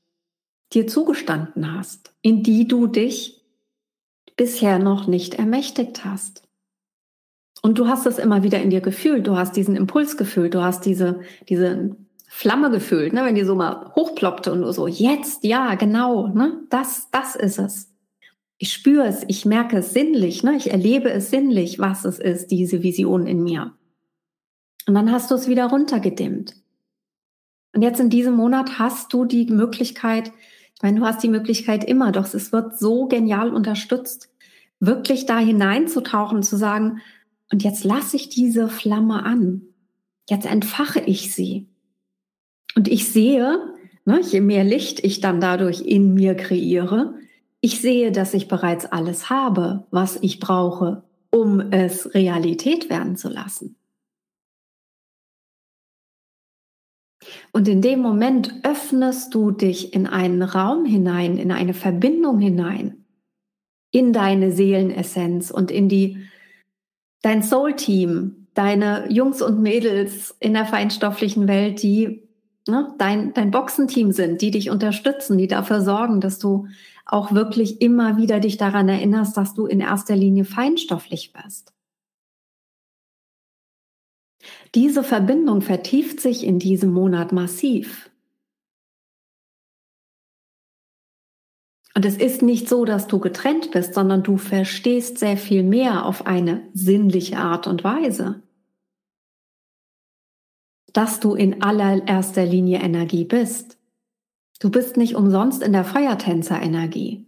dir 0.73 0.87
zugestanden 0.87 1.75
hast, 1.75 2.13
in 2.23 2.43
die 2.43 2.69
du 2.69 2.87
dich 2.87 3.43
bisher 4.37 4.79
noch 4.79 5.07
nicht 5.07 5.35
ermächtigt 5.35 6.05
hast. 6.05 6.43
Und 7.63 7.79
du 7.79 7.89
hast 7.89 8.07
es 8.07 8.19
immer 8.19 8.43
wieder 8.43 8.63
in 8.63 8.71
dir 8.71 8.81
gefühlt, 8.81 9.27
du 9.27 9.37
hast 9.37 9.57
diesen 9.57 9.77
Impuls 9.77 10.17
gefühlt, 10.17 10.55
du 10.55 10.63
hast 10.63 10.87
diese, 10.87 11.21
diese 11.49 11.97
Flamme 12.29 12.71
gefühlt, 12.71 13.13
ne, 13.13 13.25
wenn 13.25 13.35
die 13.35 13.45
so 13.45 13.55
mal 13.55 13.93
hochploppte 13.95 14.53
und 14.53 14.63
du 14.63 14.73
so, 14.73 14.87
jetzt, 14.87 15.45
ja, 15.45 15.75
genau, 15.75 16.29
ne, 16.29 16.63
das, 16.71 17.09
das 17.11 17.37
ist 17.37 17.59
es 17.59 17.91
ich 18.63 18.75
spüre 18.75 19.07
es, 19.07 19.25
ich 19.27 19.47
merke 19.47 19.79
es 19.79 19.95
sinnlich, 19.95 20.43
ne? 20.43 20.55
ich 20.55 20.71
erlebe 20.71 21.11
es 21.11 21.31
sinnlich, 21.31 21.79
was 21.79 22.05
es 22.05 22.19
ist, 22.19 22.51
diese 22.51 22.83
Vision 22.83 23.27
in 23.27 23.43
mir. 23.43 23.73
Und 24.87 24.95
dann 24.95 25.11
hast 25.11 25.31
du 25.31 25.35
es 25.35 25.49
wieder 25.49 25.65
runtergedimmt. 25.65 26.55
Und 27.73 27.83
jetzt 27.83 28.01
in 28.01 28.11
diesem 28.11 28.35
Monat 28.35 28.79
hast 28.79 29.13
du 29.13 29.25
die 29.25 29.47
Möglichkeit, 29.47 30.33
ich 30.75 30.83
meine, 30.83 31.01
du 31.01 31.07
hast 31.07 31.23
die 31.23 31.29
Möglichkeit 31.29 31.85
immer, 31.85 32.11
doch 32.13 32.33
es 32.33 32.53
wird 32.53 32.79
so 32.79 33.07
genial 33.07 33.53
unterstützt, 33.53 34.31
wirklich 34.81 35.27
da 35.27 35.39
hineinzutauchen, 35.39 36.43
zu 36.43 36.57
sagen, 36.57 37.01
und 37.53 37.63
jetzt 37.63 37.85
lasse 37.85 38.17
ich 38.17 38.29
diese 38.29 38.69
Flamme 38.69 39.25
an. 39.25 39.63
Jetzt 40.29 40.47
entfache 40.47 41.01
ich 41.01 41.35
sie. 41.35 41.69
Und 42.77 42.87
ich 42.89 43.11
sehe, 43.11 43.59
ne, 44.05 44.21
je 44.21 44.41
mehr 44.41 44.65
Licht 44.65 45.05
ich 45.05 45.21
dann 45.21 45.41
dadurch 45.41 45.81
in 45.81 46.15
mir 46.15 46.35
kreiere, 46.35 47.15
ich 47.61 47.81
sehe, 47.81 48.13
dass 48.13 48.33
ich 48.33 48.49
bereits 48.49 48.87
alles 48.87 49.29
habe, 49.29 49.85
was 49.91 50.19
ich 50.23 50.41
brauche, 50.41 51.03
um 51.31 51.61
es 51.73 52.15
Realität 52.15 52.89
werden 52.89 53.17
zu 53.17 53.29
lassen. 53.29 53.77
Und 57.53 57.69
in 57.69 57.83
dem 57.83 58.01
Moment 58.01 58.53
öffnest 58.63 59.35
du 59.35 59.51
dich 59.51 59.93
in 59.95 60.07
einen 60.07 60.43
Raum 60.43 60.85
hinein, 60.85 61.39
in 61.39 61.53
eine 61.53 61.75
Verbindung 61.75 62.39
hinein, 62.39 63.05
in 63.91 64.13
deine 64.13 64.53
Seelenessenz 64.53 65.51
und 65.51 65.71
in 65.71 65.89
die, 65.89 66.19
dein 67.23 67.43
Soul-Team, 67.43 68.47
deine 68.55 69.07
Jungs 69.11 69.43
und 69.43 69.61
Mädels 69.61 70.37
in 70.41 70.55
der 70.55 70.67
feinstofflichen 70.67 71.49
Welt, 71.49 71.83
die 71.83 72.29
ne, 72.69 72.95
dein, 72.99 73.33
dein 73.35 73.51
Boxenteam 73.51 74.13
sind, 74.13 74.41
die 74.43 74.51
dich 74.51 74.71
unterstützen, 74.71 75.39
die 75.39 75.49
dafür 75.49 75.81
sorgen, 75.81 76.21
dass 76.21 76.39
du 76.39 76.67
auch 77.07 77.33
wirklich 77.33 77.81
immer 77.81 78.17
wieder 78.17 78.41
dich 78.41 78.57
daran 78.57 78.89
erinnerst, 78.89 79.37
dass 79.37 79.55
du 79.55 79.67
in 79.67 79.81
erster 79.81 80.17
Linie 80.17 80.45
feinstofflich 80.45 81.33
bist. 81.33 81.73
Diese 84.75 85.03
Verbindung 85.03 85.63
vertieft 85.63 86.21
sich 86.21 86.45
in 86.45 86.59
diesem 86.59 86.93
Monat 86.93 87.33
massiv. 87.33 88.11
Und 91.95 92.05
es 92.05 92.17
ist 92.17 92.43
nicht 92.43 92.69
so, 92.69 92.85
dass 92.85 93.09
du 93.09 93.19
getrennt 93.19 93.73
bist, 93.73 93.95
sondern 93.95 94.23
du 94.23 94.37
verstehst 94.37 95.19
sehr 95.19 95.37
viel 95.37 95.63
mehr 95.63 96.07
auf 96.07 96.27
eine 96.27 96.63
sinnliche 96.73 97.37
Art 97.37 97.67
und 97.67 97.85
Weise 97.85 98.43
dass 100.93 101.21
du 101.21 101.35
in 101.35 101.63
allererster 101.63 102.45
Linie 102.45 102.81
Energie 102.81 103.25
bist. 103.25 103.79
Du 104.61 104.71
bist 104.71 104.97
nicht 104.97 105.15
umsonst 105.15 105.63
in 105.63 105.73
der 105.73 105.85
Feuertänzer-Energie. 105.85 107.27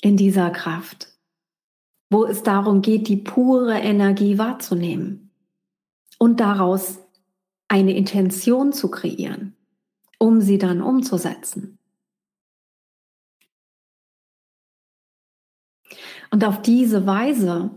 In 0.00 0.16
dieser 0.16 0.50
Kraft, 0.50 1.17
wo 2.10 2.24
es 2.24 2.42
darum 2.42 2.82
geht, 2.82 3.08
die 3.08 3.16
pure 3.16 3.78
Energie 3.78 4.38
wahrzunehmen 4.38 5.30
und 6.18 6.40
daraus 6.40 6.98
eine 7.68 7.94
Intention 7.96 8.72
zu 8.72 8.90
kreieren, 8.90 9.54
um 10.18 10.40
sie 10.40 10.58
dann 10.58 10.82
umzusetzen. 10.82 11.78
Und 16.30 16.44
auf 16.44 16.60
diese 16.62 17.06
Weise 17.06 17.70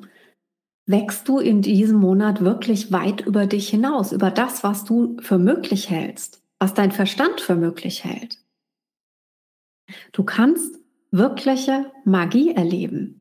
wächst 0.86 1.28
du 1.28 1.40
in 1.40 1.62
diesem 1.62 1.98
Monat 1.98 2.42
wirklich 2.42 2.92
weit 2.92 3.22
über 3.22 3.48
dich 3.48 3.70
hinaus, 3.70 4.12
über 4.12 4.32
das, 4.32 4.64
was 4.64 4.84
du 4.84 5.18
für 5.22 5.38
möglich 5.38 5.90
hältst, 5.90 6.44
was 6.60 6.74
dein 6.74 6.92
Verstand 6.92 7.40
für 7.40 7.56
möglich 7.56 8.04
hält. 8.04 8.40
Du 10.12 10.24
kannst 10.24 10.80
wirkliche 11.12 11.92
Magie 12.04 12.52
erleben, 12.52 13.21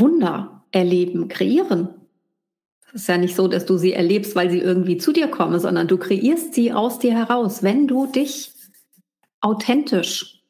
Wunder 0.00 0.64
erleben, 0.70 1.28
kreieren. 1.28 1.88
Es 2.94 3.02
ist 3.02 3.08
ja 3.08 3.18
nicht 3.18 3.36
so, 3.36 3.48
dass 3.48 3.66
du 3.66 3.76
sie 3.76 3.92
erlebst, 3.92 4.36
weil 4.36 4.50
sie 4.50 4.58
irgendwie 4.58 4.98
zu 4.98 5.12
dir 5.12 5.28
kommen, 5.28 5.58
sondern 5.58 5.88
du 5.88 5.96
kreierst 5.96 6.54
sie 6.54 6.72
aus 6.72 6.98
dir 6.98 7.12
heraus, 7.14 7.62
wenn 7.62 7.86
du 7.86 8.06
dich 8.06 8.52
authentisch 9.40 10.42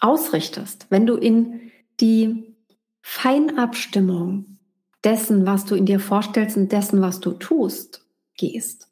ausrichtest, 0.00 0.86
wenn 0.90 1.06
du 1.06 1.16
in 1.16 1.70
die 2.00 2.56
Feinabstimmung 3.02 4.58
dessen, 5.04 5.46
was 5.46 5.64
du 5.64 5.74
in 5.74 5.86
dir 5.86 6.00
vorstellst 6.00 6.56
und 6.56 6.72
dessen, 6.72 7.00
was 7.00 7.20
du 7.20 7.32
tust, 7.32 8.06
gehst. 8.36 8.88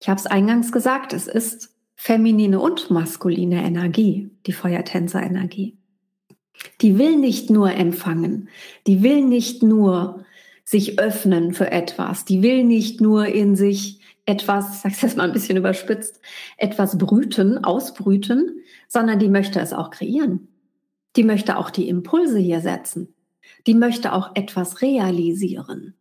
Ich 0.00 0.08
habe 0.08 0.18
es 0.18 0.26
eingangs 0.26 0.72
gesagt, 0.72 1.12
es 1.12 1.26
ist 1.26 1.74
feminine 1.94 2.60
und 2.60 2.90
maskuline 2.90 3.64
Energie, 3.64 4.30
die 4.46 4.52
Feuertänzer-Energie. 4.52 5.77
Die 6.80 6.98
will 6.98 7.16
nicht 7.16 7.50
nur 7.50 7.72
empfangen, 7.72 8.48
die 8.86 9.02
will 9.02 9.22
nicht 9.22 9.62
nur 9.62 10.24
sich 10.64 10.98
öffnen 10.98 11.54
für 11.54 11.70
etwas, 11.70 12.24
die 12.24 12.42
will 12.42 12.64
nicht 12.64 13.00
nur 13.00 13.26
in 13.26 13.56
sich 13.56 14.00
etwas, 14.26 14.76
ich 14.76 14.80
sag's 14.80 15.02
jetzt 15.02 15.16
mal 15.16 15.24
ein 15.24 15.32
bisschen 15.32 15.56
überspitzt, 15.56 16.20
etwas 16.58 16.98
brüten, 16.98 17.64
ausbrüten, 17.64 18.62
sondern 18.86 19.18
die 19.18 19.28
möchte 19.28 19.60
es 19.60 19.72
auch 19.72 19.90
kreieren. 19.90 20.48
Die 21.16 21.24
möchte 21.24 21.56
auch 21.56 21.70
die 21.70 21.88
Impulse 21.88 22.38
hier 22.38 22.60
setzen 22.60 23.14
die 23.66 23.74
möchte 23.74 24.12
auch 24.12 24.30
etwas 24.34 24.82
realisieren. 24.82 25.94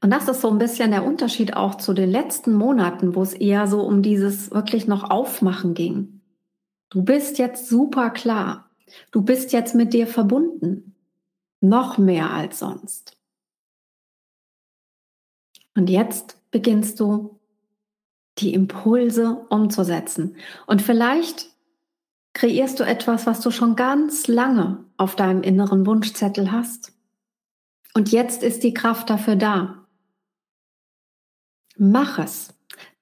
Und 0.00 0.10
das 0.10 0.28
ist 0.28 0.40
so 0.40 0.50
ein 0.50 0.58
bisschen 0.58 0.90
der 0.90 1.04
Unterschied 1.04 1.56
auch 1.56 1.76
zu 1.76 1.92
den 1.92 2.10
letzten 2.10 2.54
Monaten, 2.54 3.14
wo 3.14 3.22
es 3.22 3.34
eher 3.34 3.66
so 3.66 3.82
um 3.82 4.02
dieses 4.02 4.50
wirklich 4.50 4.86
noch 4.86 5.10
Aufmachen 5.10 5.74
ging. 5.74 6.21
Du 6.92 7.02
bist 7.02 7.38
jetzt 7.38 7.70
super 7.70 8.10
klar. 8.10 8.70
Du 9.12 9.22
bist 9.22 9.54
jetzt 9.54 9.74
mit 9.74 9.94
dir 9.94 10.06
verbunden. 10.06 10.94
Noch 11.62 11.96
mehr 11.96 12.30
als 12.32 12.58
sonst. 12.58 13.16
Und 15.74 15.88
jetzt 15.88 16.36
beginnst 16.50 17.00
du 17.00 17.40
die 18.36 18.52
Impulse 18.52 19.46
umzusetzen. 19.48 20.36
Und 20.66 20.82
vielleicht 20.82 21.48
kreierst 22.34 22.78
du 22.78 22.84
etwas, 22.84 23.24
was 23.24 23.40
du 23.40 23.50
schon 23.50 23.74
ganz 23.74 24.28
lange 24.28 24.84
auf 24.98 25.16
deinem 25.16 25.42
inneren 25.42 25.86
Wunschzettel 25.86 26.52
hast. 26.52 26.92
Und 27.94 28.12
jetzt 28.12 28.42
ist 28.42 28.64
die 28.64 28.74
Kraft 28.74 29.08
dafür 29.08 29.36
da. 29.36 29.86
Mach 31.78 32.18
es. 32.18 32.52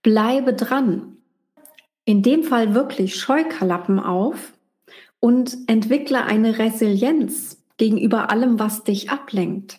Bleibe 0.03 0.55
dran. 0.55 1.17
In 2.05 2.23
dem 2.23 2.43
Fall 2.43 2.75
wirklich 2.75 3.17
Scheuklappen 3.17 4.01
auf 4.01 4.53
und 5.21 5.57
entwickle 5.69 6.25
eine 6.25 6.59
Resilienz 6.59 7.63
gegenüber 7.77 8.31
allem, 8.31 8.59
was 8.59 8.85
dich 8.85 9.11
ablenkt. 9.11 9.79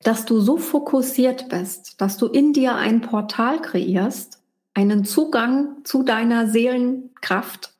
Dass 0.00 0.24
du 0.24 0.40
so 0.40 0.56
fokussiert 0.56 1.48
bist, 1.48 2.00
dass 2.00 2.16
du 2.16 2.26
in 2.26 2.52
dir 2.52 2.74
ein 2.74 3.00
Portal 3.00 3.60
kreierst, 3.60 4.42
einen 4.74 5.04
Zugang 5.04 5.84
zu 5.84 6.02
deiner 6.02 6.48
Seelenkraft, 6.48 7.74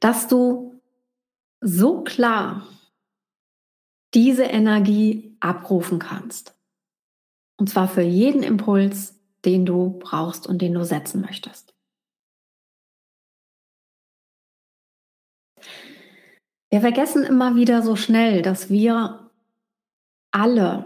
dass 0.00 0.28
du 0.28 0.80
so 1.60 2.02
klar 2.02 2.66
diese 4.14 4.44
Energie 4.44 5.36
abrufen 5.40 5.98
kannst. 5.98 6.53
Und 7.64 7.68
zwar 7.68 7.88
für 7.88 8.02
jeden 8.02 8.42
Impuls, 8.42 9.18
den 9.46 9.64
du 9.64 9.98
brauchst 9.98 10.46
und 10.46 10.60
den 10.60 10.74
du 10.74 10.84
setzen 10.84 11.22
möchtest. 11.22 11.74
Wir 16.70 16.82
vergessen 16.82 17.24
immer 17.24 17.56
wieder 17.56 17.80
so 17.80 17.96
schnell, 17.96 18.42
dass 18.42 18.68
wir 18.68 19.30
alle, 20.30 20.84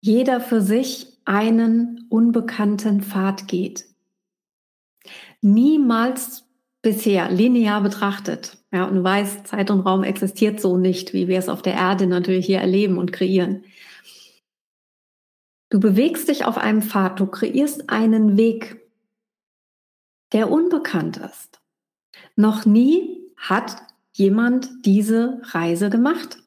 jeder 0.00 0.40
für 0.40 0.60
sich 0.60 1.18
einen 1.24 2.06
unbekannten 2.08 3.02
Pfad 3.02 3.48
geht. 3.48 3.84
Niemals 5.40 6.44
bisher 6.82 7.32
linear 7.32 7.80
betrachtet. 7.80 8.58
Ja, 8.70 8.84
und 8.84 8.94
du 8.94 9.02
weißt, 9.02 9.48
Zeit 9.48 9.72
und 9.72 9.80
Raum 9.80 10.04
existiert 10.04 10.60
so 10.60 10.76
nicht, 10.76 11.12
wie 11.14 11.26
wir 11.26 11.36
es 11.36 11.48
auf 11.48 11.62
der 11.62 11.74
Erde 11.74 12.06
natürlich 12.06 12.46
hier 12.46 12.60
erleben 12.60 12.96
und 12.98 13.12
kreieren. 13.12 13.64
Du 15.68 15.80
bewegst 15.80 16.28
dich 16.28 16.44
auf 16.44 16.58
einem 16.58 16.82
Pfad, 16.82 17.18
du 17.18 17.26
kreierst 17.26 17.90
einen 17.90 18.36
Weg, 18.36 18.80
der 20.32 20.50
unbekannt 20.50 21.16
ist. 21.16 21.60
Noch 22.36 22.64
nie 22.66 23.20
hat 23.36 23.76
jemand 24.12 24.86
diese 24.86 25.40
Reise 25.42 25.90
gemacht. 25.90 26.38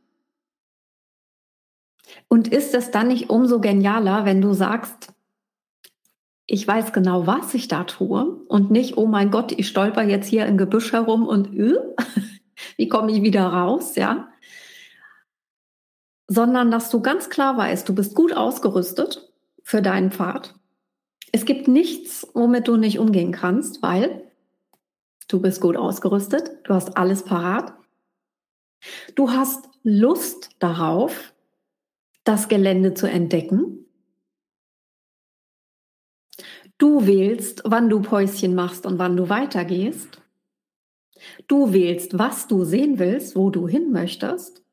Und 2.28 2.48
ist 2.48 2.74
es 2.74 2.92
dann 2.92 3.10
nicht 3.10 3.30
umso 3.30 3.60
genialer, 3.60 4.26
wenn 4.26 4.42
du 4.42 4.54
sagst, 4.54 5.14
ich 6.48 6.68
weiß 6.68 6.94
genau, 6.94 7.28
was 7.28 7.54
ich 7.54 7.68
da 7.68 7.84
tue 7.84 8.26
und 8.48 8.72
nicht, 8.72 8.98
oh 8.98 9.06
mein 9.06 9.30
Gott, 9.30 9.52
ich 9.52 9.68
stolper 9.68 10.04
jetzt 10.04 10.28
hier 10.28 10.48
im 10.48 10.58
Gebüsch 10.58 10.92
herum 10.94 11.28
und 11.28 11.54
äh, 11.56 11.76
wie 12.78 12.88
komme 12.88 13.12
ich 13.12 13.22
wieder 13.22 13.46
raus, 13.46 13.96
ja? 13.96 14.29
Sondern 16.30 16.72
dass 16.72 16.90
du 16.90 17.02
ganz 17.02 17.30
klar 17.30 17.58
weißt, 17.58 17.90
du 17.90 17.94
bist 17.94 18.16
gut 18.16 18.34
ausgerüstet 18.34 19.30
für 19.64 19.82
deinen 19.82 20.12
Pfad. 20.12 20.56
Es 21.34 21.44
gibt 21.44 21.68
nichts, 21.68 22.26
womit 22.34 22.70
du 22.70 22.78
nicht 22.78 23.00
umgehen 23.00 23.34
kannst, 23.34 23.84
weil 23.84 24.32
du 25.28 25.42
bist 25.42 25.60
gut 25.60 25.76
ausgerüstet, 25.76 26.52
du 26.64 26.74
hast 26.74 26.96
alles 26.98 27.24
parat. 27.24 27.74
Du 29.16 29.32
hast 29.32 29.68
Lust 29.84 30.52
darauf, 30.60 31.34
das 32.24 32.48
Gelände 32.48 32.94
zu 32.94 33.10
entdecken 33.10 33.80
Du 36.80 37.06
wählst, 37.06 37.62
wann 37.66 37.90
du 37.90 38.02
Päuschen 38.02 38.56
machst 38.56 38.86
und 38.86 39.00
wann 39.00 39.18
du 39.18 39.28
weitergehst. 39.28 40.22
Du 41.46 41.74
wählst, 41.74 42.18
was 42.18 42.48
du 42.48 42.64
sehen 42.64 43.00
willst, 43.00 43.36
wo 43.36 43.50
du 43.50 43.68
hin 43.68 43.92
möchtest. 43.92 44.64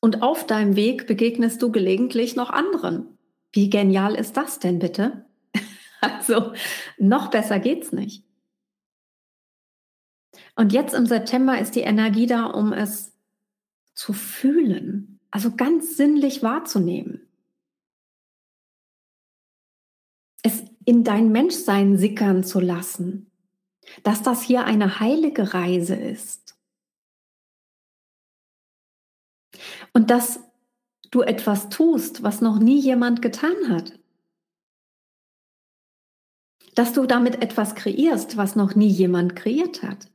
Und 0.00 0.22
auf 0.22 0.46
deinem 0.46 0.76
Weg 0.76 1.06
begegnest 1.06 1.60
du 1.62 1.72
gelegentlich 1.72 2.36
noch 2.36 2.50
anderen. 2.50 3.18
Wie 3.52 3.70
genial 3.70 4.14
ist 4.14 4.36
das 4.36 4.58
denn 4.58 4.78
bitte? 4.78 5.24
Also, 6.00 6.52
noch 6.96 7.28
besser 7.28 7.58
geht's 7.58 7.90
nicht. 7.90 8.22
Und 10.54 10.72
jetzt 10.72 10.94
im 10.94 11.06
September 11.06 11.58
ist 11.58 11.74
die 11.74 11.80
Energie 11.80 12.26
da, 12.26 12.44
um 12.44 12.72
es 12.72 13.12
zu 13.94 14.12
fühlen, 14.12 15.18
also 15.32 15.56
ganz 15.56 15.96
sinnlich 15.96 16.44
wahrzunehmen. 16.44 17.28
es 20.42 20.64
in 20.84 21.04
dein 21.04 21.30
Menschsein 21.30 21.96
sickern 21.96 22.44
zu 22.44 22.60
lassen, 22.60 23.30
dass 24.02 24.22
das 24.22 24.42
hier 24.42 24.64
eine 24.64 25.00
heilige 25.00 25.54
Reise 25.54 25.94
ist. 25.94 26.47
Und 29.98 30.10
dass 30.10 30.38
du 31.10 31.22
etwas 31.22 31.70
tust, 31.70 32.22
was 32.22 32.40
noch 32.40 32.60
nie 32.60 32.78
jemand 32.78 33.20
getan 33.20 33.68
hat. 33.68 33.98
Dass 36.76 36.92
du 36.92 37.04
damit 37.04 37.42
etwas 37.42 37.74
kreierst, 37.74 38.36
was 38.36 38.54
noch 38.54 38.76
nie 38.76 38.86
jemand 38.86 39.34
kreiert 39.34 39.82
hat. 39.82 40.08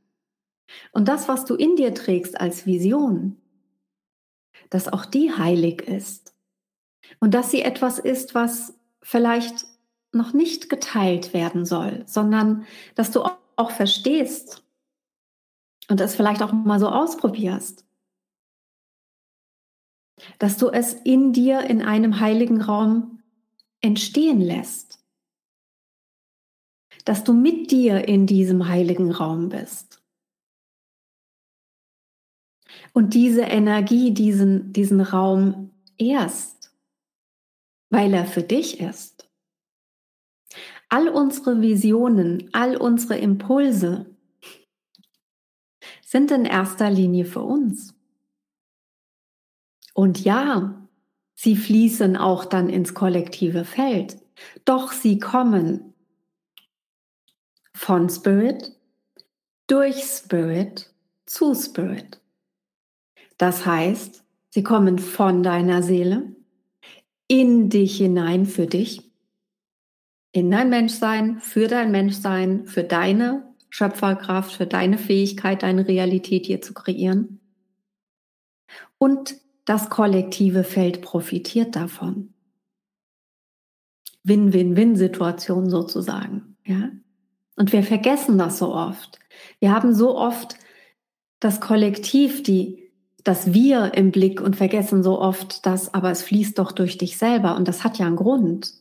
Und 0.92 1.06
das, 1.06 1.28
was 1.28 1.44
du 1.44 1.54
in 1.54 1.76
dir 1.76 1.92
trägst 1.92 2.40
als 2.40 2.64
Vision, 2.64 3.36
dass 4.70 4.90
auch 4.90 5.04
die 5.04 5.30
heilig 5.34 5.82
ist. 5.82 6.34
Und 7.20 7.34
dass 7.34 7.50
sie 7.50 7.60
etwas 7.60 7.98
ist, 7.98 8.34
was 8.34 8.72
vielleicht 9.02 9.66
noch 10.12 10.32
nicht 10.32 10.70
geteilt 10.70 11.34
werden 11.34 11.66
soll, 11.66 12.04
sondern 12.06 12.64
dass 12.94 13.10
du 13.10 13.22
auch 13.56 13.70
verstehst 13.70 14.64
und 15.90 16.00
es 16.00 16.14
vielleicht 16.14 16.42
auch 16.42 16.54
mal 16.54 16.80
so 16.80 16.88
ausprobierst. 16.88 17.84
Dass 20.38 20.56
du 20.56 20.68
es 20.68 20.94
in 20.94 21.32
dir 21.32 21.60
in 21.62 21.82
einem 21.82 22.20
heiligen 22.20 22.60
Raum 22.60 23.22
entstehen 23.80 24.40
lässt. 24.40 24.98
Dass 27.04 27.24
du 27.24 27.32
mit 27.32 27.70
dir 27.70 28.08
in 28.08 28.26
diesem 28.26 28.68
heiligen 28.68 29.10
Raum 29.10 29.48
bist. 29.48 30.02
Und 32.92 33.14
diese 33.14 33.42
Energie, 33.42 34.12
diesen, 34.12 34.72
diesen 34.72 35.00
Raum 35.00 35.70
erst, 35.98 36.72
weil 37.90 38.14
er 38.14 38.26
für 38.26 38.42
dich 38.42 38.80
ist 38.80 39.14
all 40.94 41.08
unsere 41.08 41.60
Visionen, 41.60 42.48
all 42.52 42.76
unsere 42.76 43.18
Impulse 43.18 44.06
sind 46.06 46.30
in 46.30 46.44
erster 46.44 46.88
Linie 46.88 47.24
für 47.24 47.42
uns. 47.42 47.94
Und 49.94 50.22
ja, 50.22 50.86
sie 51.34 51.56
fließen 51.56 52.18
auch 52.18 52.44
dann 52.44 52.68
ins 52.68 52.92
kollektive 52.92 53.64
Feld, 53.64 54.18
doch 54.66 54.92
sie 54.92 55.18
kommen 55.18 55.94
von 57.74 58.10
Spirit, 58.10 58.72
durch 59.66 60.02
Spirit 60.02 60.92
zu 61.24 61.54
Spirit. 61.54 62.20
Das 63.38 63.64
heißt, 63.64 64.22
sie 64.50 64.62
kommen 64.62 64.98
von 64.98 65.42
deiner 65.42 65.82
Seele 65.82 66.36
in 67.26 67.70
dich 67.70 67.96
hinein 67.96 68.44
für 68.44 68.66
dich 68.66 69.10
in 70.34 70.50
dein 70.50 70.68
Menschsein, 70.68 71.38
für 71.38 71.68
dein 71.68 71.92
Menschsein, 71.92 72.66
für 72.66 72.82
deine 72.82 73.54
Schöpferkraft, 73.70 74.52
für 74.52 74.66
deine 74.66 74.98
Fähigkeit, 74.98 75.62
deine 75.62 75.86
Realität 75.86 76.46
hier 76.46 76.60
zu 76.60 76.74
kreieren. 76.74 77.38
Und 78.98 79.36
das 79.64 79.90
kollektive 79.90 80.64
Feld 80.64 81.02
profitiert 81.02 81.76
davon. 81.76 82.34
Win-Win-Win-Situation 84.24 85.68
sozusagen, 85.68 86.56
ja. 86.64 86.90
Und 87.56 87.72
wir 87.72 87.82
vergessen 87.82 88.36
das 88.36 88.58
so 88.58 88.74
oft. 88.74 89.20
Wir 89.60 89.72
haben 89.72 89.94
so 89.94 90.16
oft 90.16 90.56
das 91.38 91.60
Kollektiv, 91.60 92.42
die, 92.42 92.90
das 93.22 93.52
Wir 93.52 93.94
im 93.94 94.10
Blick 94.10 94.40
und 94.40 94.56
vergessen 94.56 95.02
so 95.02 95.20
oft 95.20 95.64
das, 95.66 95.94
aber 95.94 96.10
es 96.10 96.22
fließt 96.22 96.58
doch 96.58 96.72
durch 96.72 96.98
dich 96.98 97.16
selber 97.16 97.54
und 97.56 97.68
das 97.68 97.84
hat 97.84 97.98
ja 97.98 98.06
einen 98.06 98.16
Grund. 98.16 98.72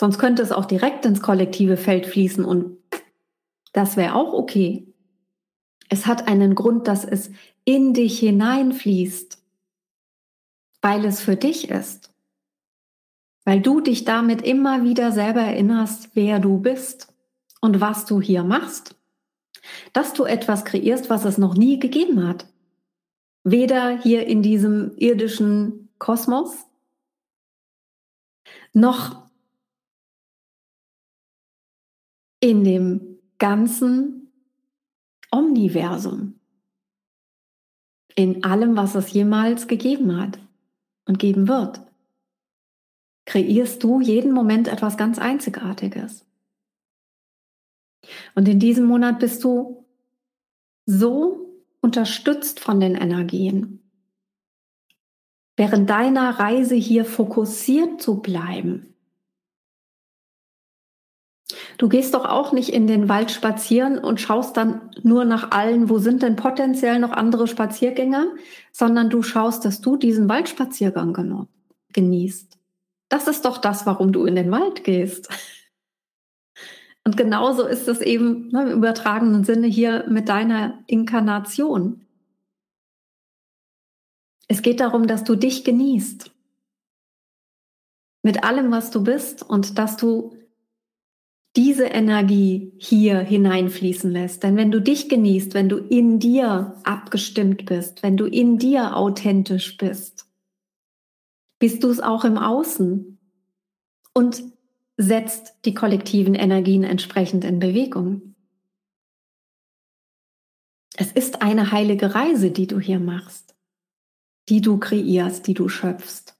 Sonst 0.00 0.18
könnte 0.18 0.42
es 0.42 0.50
auch 0.50 0.64
direkt 0.64 1.06
ins 1.06 1.22
kollektive 1.22 1.76
Feld 1.76 2.06
fließen 2.06 2.44
und 2.44 2.78
das 3.72 3.96
wäre 3.96 4.14
auch 4.14 4.32
okay. 4.32 4.92
Es 5.88 6.06
hat 6.06 6.26
einen 6.26 6.54
Grund, 6.54 6.88
dass 6.88 7.04
es 7.04 7.30
in 7.64 7.94
dich 7.94 8.18
hineinfließt, 8.18 9.38
weil 10.84 11.06
es 11.06 11.22
für 11.22 11.34
dich 11.34 11.70
ist. 11.70 12.12
Weil 13.46 13.62
du 13.62 13.80
dich 13.80 14.04
damit 14.04 14.42
immer 14.42 14.84
wieder 14.84 15.12
selber 15.12 15.40
erinnerst, 15.40 16.10
wer 16.12 16.40
du 16.40 16.58
bist 16.58 17.10
und 17.62 17.80
was 17.80 18.04
du 18.04 18.20
hier 18.20 18.44
machst. 18.44 18.94
Dass 19.94 20.12
du 20.12 20.24
etwas 20.24 20.66
kreierst, 20.66 21.08
was 21.08 21.24
es 21.24 21.38
noch 21.38 21.54
nie 21.54 21.78
gegeben 21.78 22.28
hat. 22.28 22.46
Weder 23.44 23.98
hier 23.98 24.26
in 24.26 24.42
diesem 24.42 24.94
irdischen 24.98 25.88
Kosmos, 25.98 26.66
noch 28.74 29.30
in 32.40 32.62
dem 32.62 33.20
ganzen 33.38 34.34
Omniversum. 35.30 36.38
In 38.14 38.44
allem, 38.44 38.76
was 38.76 38.94
es 38.94 39.14
jemals 39.14 39.66
gegeben 39.66 40.20
hat 40.20 40.43
und 41.06 41.18
geben 41.18 41.48
wird. 41.48 41.80
Kreierst 43.26 43.82
du 43.82 44.00
jeden 44.00 44.32
Moment 44.32 44.68
etwas 44.68 44.96
ganz 44.96 45.18
Einzigartiges. 45.18 46.26
Und 48.34 48.48
in 48.48 48.58
diesem 48.58 48.84
Monat 48.84 49.18
bist 49.18 49.42
du 49.44 49.86
so 50.86 51.44
unterstützt 51.80 52.60
von 52.60 52.80
den 52.80 52.94
Energien, 52.94 53.80
während 55.56 55.88
deiner 55.88 56.38
Reise 56.38 56.74
hier 56.74 57.04
fokussiert 57.04 58.00
zu 58.02 58.20
bleiben. 58.20 58.93
Du 61.78 61.88
gehst 61.88 62.14
doch 62.14 62.24
auch 62.24 62.52
nicht 62.52 62.68
in 62.70 62.86
den 62.86 63.08
Wald 63.08 63.30
spazieren 63.30 63.98
und 63.98 64.20
schaust 64.20 64.56
dann 64.56 64.90
nur 65.02 65.24
nach 65.24 65.50
allen, 65.50 65.88
wo 65.88 65.98
sind 65.98 66.22
denn 66.22 66.36
potenziell 66.36 66.98
noch 66.98 67.10
andere 67.10 67.46
Spaziergänger, 67.46 68.26
sondern 68.72 69.10
du 69.10 69.22
schaust, 69.22 69.64
dass 69.64 69.80
du 69.80 69.96
diesen 69.96 70.28
Waldspaziergang 70.28 71.48
genießt. 71.92 72.58
Das 73.08 73.28
ist 73.28 73.44
doch 73.44 73.58
das, 73.58 73.86
warum 73.86 74.12
du 74.12 74.24
in 74.24 74.36
den 74.36 74.50
Wald 74.50 74.84
gehst. 74.84 75.28
Und 77.06 77.18
genauso 77.18 77.66
ist 77.66 77.86
es 77.86 78.00
eben 78.00 78.48
ne, 78.48 78.62
im 78.62 78.78
übertragenen 78.78 79.44
Sinne 79.44 79.66
hier 79.66 80.06
mit 80.08 80.28
deiner 80.28 80.82
Inkarnation. 80.86 82.06
Es 84.48 84.62
geht 84.62 84.80
darum, 84.80 85.06
dass 85.06 85.22
du 85.22 85.36
dich 85.36 85.64
genießt. 85.64 86.30
Mit 88.22 88.42
allem, 88.42 88.70
was 88.70 88.90
du 88.90 89.04
bist 89.04 89.42
und 89.42 89.78
dass 89.78 89.98
du 89.98 90.33
diese 91.56 91.86
Energie 91.86 92.72
hier 92.78 93.20
hineinfließen 93.20 94.10
lässt. 94.10 94.42
Denn 94.42 94.56
wenn 94.56 94.70
du 94.70 94.80
dich 94.80 95.08
genießt, 95.08 95.54
wenn 95.54 95.68
du 95.68 95.76
in 95.76 96.18
dir 96.18 96.80
abgestimmt 96.82 97.66
bist, 97.66 98.02
wenn 98.02 98.16
du 98.16 98.26
in 98.26 98.58
dir 98.58 98.96
authentisch 98.96 99.76
bist, 99.76 100.26
bist 101.60 101.84
du 101.84 101.90
es 101.90 102.00
auch 102.00 102.24
im 102.24 102.38
Außen 102.38 103.18
und 104.12 104.42
setzt 104.96 105.64
die 105.64 105.74
kollektiven 105.74 106.34
Energien 106.34 106.84
entsprechend 106.84 107.44
in 107.44 107.58
Bewegung. 107.58 108.34
Es 110.96 111.10
ist 111.10 111.42
eine 111.42 111.72
heilige 111.72 112.14
Reise, 112.14 112.50
die 112.50 112.66
du 112.66 112.78
hier 112.78 113.00
machst, 113.00 113.56
die 114.48 114.60
du 114.60 114.78
kreierst, 114.78 115.46
die 115.46 115.54
du 115.54 115.68
schöpfst. 115.68 116.33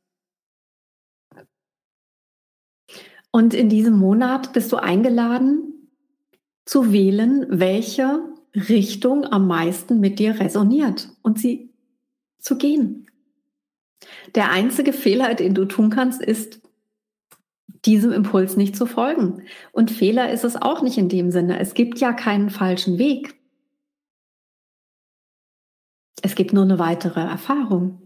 Und 3.35 3.53
in 3.53 3.69
diesem 3.69 3.99
Monat 3.99 4.53
bist 4.53 4.71
du 4.71 4.77
eingeladen 4.77 5.91
zu 6.67 6.93
wählen, 6.93 7.45
welche 7.49 8.21
Richtung 8.55 9.25
am 9.25 9.49
meisten 9.49 9.99
mit 9.99 10.21
dir 10.21 10.39
resoniert 10.39 11.09
und 11.21 11.41
sie 11.41 11.75
zu 12.39 12.57
gehen. 12.57 13.11
Der 14.37 14.53
einzige 14.53 14.93
Fehler, 14.93 15.35
den 15.35 15.53
du 15.53 15.65
tun 15.65 15.91
kannst, 15.91 16.23
ist, 16.23 16.61
diesem 17.85 18.13
Impuls 18.13 18.57
nicht 18.57 18.77
zu 18.77 18.87
folgen. 18.87 19.43
Und 19.73 19.91
Fehler 19.91 20.31
ist 20.31 20.45
es 20.45 20.55
auch 20.55 20.81
nicht 20.83 20.97
in 20.97 21.09
dem 21.09 21.33
Sinne. 21.33 21.59
Es 21.59 21.75
gibt 21.75 21.99
ja 21.99 22.13
keinen 22.13 22.51
falschen 22.51 22.99
Weg. 22.99 23.35
Es 26.23 26.37
gibt 26.37 26.53
nur 26.53 26.63
eine 26.63 26.79
weitere 26.79 27.19
Erfahrung. 27.19 28.04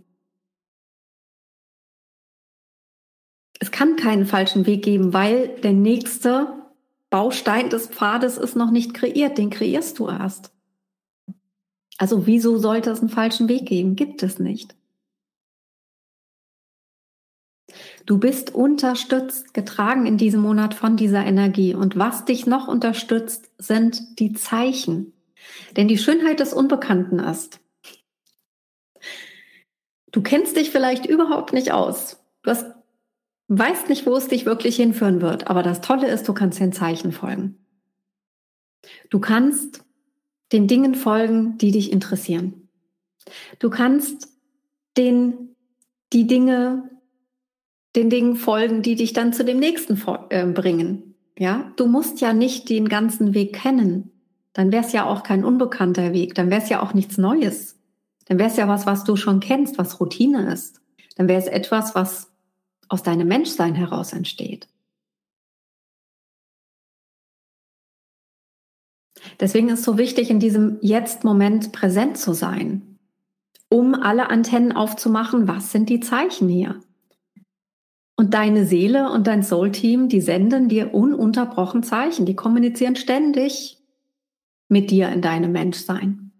Es 3.60 3.70
kann 3.70 3.96
keinen 3.96 4.26
falschen 4.26 4.66
Weg 4.66 4.84
geben, 4.84 5.12
weil 5.12 5.48
der 5.60 5.72
nächste 5.72 6.52
Baustein 7.10 7.70
des 7.70 7.88
Pfades 7.88 8.38
ist 8.38 8.54
noch 8.54 8.70
nicht 8.70 8.94
kreiert, 8.94 9.38
den 9.38 9.50
kreierst 9.50 9.98
du 9.98 10.08
erst. 10.08 10.52
Also 11.96 12.26
wieso 12.26 12.58
sollte 12.58 12.90
es 12.90 13.00
einen 13.00 13.08
falschen 13.08 13.48
Weg 13.48 13.66
geben? 13.66 13.96
Gibt 13.96 14.22
es 14.22 14.38
nicht. 14.38 14.76
Du 18.06 18.18
bist 18.18 18.54
unterstützt, 18.54 19.52
getragen 19.52 20.06
in 20.06 20.16
diesem 20.16 20.40
Monat 20.40 20.74
von 20.74 20.96
dieser 20.96 21.26
Energie. 21.26 21.74
Und 21.74 21.98
was 21.98 22.24
dich 22.24 22.46
noch 22.46 22.68
unterstützt, 22.68 23.50
sind 23.58 24.18
die 24.18 24.32
Zeichen. 24.32 25.12
Denn 25.76 25.88
die 25.88 25.98
Schönheit 25.98 26.40
des 26.40 26.54
Unbekannten 26.54 27.18
ist, 27.18 27.60
du 30.12 30.22
kennst 30.22 30.56
dich 30.56 30.70
vielleicht 30.70 31.04
überhaupt 31.04 31.52
nicht 31.52 31.72
aus. 31.72 32.24
Du 32.42 32.50
hast 32.50 32.66
weißt 33.48 33.88
nicht, 33.88 34.06
wo 34.06 34.14
es 34.16 34.28
dich 34.28 34.46
wirklich 34.46 34.76
hinführen 34.76 35.20
wird. 35.20 35.48
Aber 35.48 35.62
das 35.62 35.80
Tolle 35.80 36.08
ist, 36.08 36.28
du 36.28 36.34
kannst 36.34 36.60
den 36.60 36.72
Zeichen 36.72 37.12
folgen. 37.12 37.58
Du 39.10 39.18
kannst 39.18 39.84
den 40.52 40.66
Dingen 40.66 40.94
folgen, 40.94 41.58
die 41.58 41.72
dich 41.72 41.92
interessieren. 41.92 42.68
Du 43.58 43.70
kannst 43.70 44.28
den, 44.96 45.54
die 46.12 46.26
Dinge, 46.26 46.90
den 47.96 48.10
Dingen 48.10 48.36
folgen, 48.36 48.82
die 48.82 48.94
dich 48.94 49.12
dann 49.12 49.32
zu 49.32 49.44
dem 49.44 49.58
nächsten 49.58 50.00
äh, 50.30 50.46
bringen. 50.46 51.14
Ja, 51.38 51.72
du 51.76 51.86
musst 51.86 52.20
ja 52.20 52.32
nicht 52.32 52.68
den 52.68 52.88
ganzen 52.88 53.34
Weg 53.34 53.54
kennen. 53.54 54.10
Dann 54.52 54.72
wäre 54.72 54.84
es 54.84 54.92
ja 54.92 55.06
auch 55.06 55.22
kein 55.22 55.44
unbekannter 55.44 56.12
Weg. 56.12 56.34
Dann 56.34 56.50
wäre 56.50 56.62
es 56.62 56.68
ja 56.68 56.82
auch 56.82 56.94
nichts 56.94 57.16
Neues. 57.16 57.78
Dann 58.26 58.38
wäre 58.38 58.50
es 58.50 58.56
ja 58.56 58.68
was, 58.68 58.86
was 58.86 59.04
du 59.04 59.16
schon 59.16 59.40
kennst, 59.40 59.78
was 59.78 60.00
Routine 60.00 60.52
ist. 60.52 60.80
Dann 61.16 61.28
wäre 61.28 61.40
es 61.40 61.46
etwas, 61.46 61.94
was 61.94 62.27
aus 62.88 63.02
deinem 63.02 63.28
Menschsein 63.28 63.74
heraus 63.74 64.12
entsteht. 64.12 64.68
Deswegen 69.40 69.68
ist 69.68 69.80
es 69.80 69.84
so 69.84 69.98
wichtig, 69.98 70.30
in 70.30 70.40
diesem 70.40 70.78
Jetzt-Moment 70.80 71.72
präsent 71.72 72.18
zu 72.18 72.32
sein, 72.32 72.98
um 73.68 73.94
alle 73.94 74.30
Antennen 74.30 74.72
aufzumachen, 74.72 75.46
was 75.46 75.72
sind 75.72 75.88
die 75.88 76.00
Zeichen 76.00 76.48
hier? 76.48 76.80
Und 78.16 78.34
deine 78.34 78.66
Seele 78.66 79.12
und 79.12 79.26
dein 79.28 79.44
Soul-Team, 79.44 80.08
die 80.08 80.20
senden 80.20 80.68
dir 80.68 80.92
ununterbrochen 80.92 81.84
Zeichen, 81.84 82.26
die 82.26 82.34
kommunizieren 82.34 82.96
ständig 82.96 83.78
mit 84.68 84.90
dir 84.90 85.08
in 85.10 85.22
deinem 85.22 85.52
Menschsein. 85.52 86.32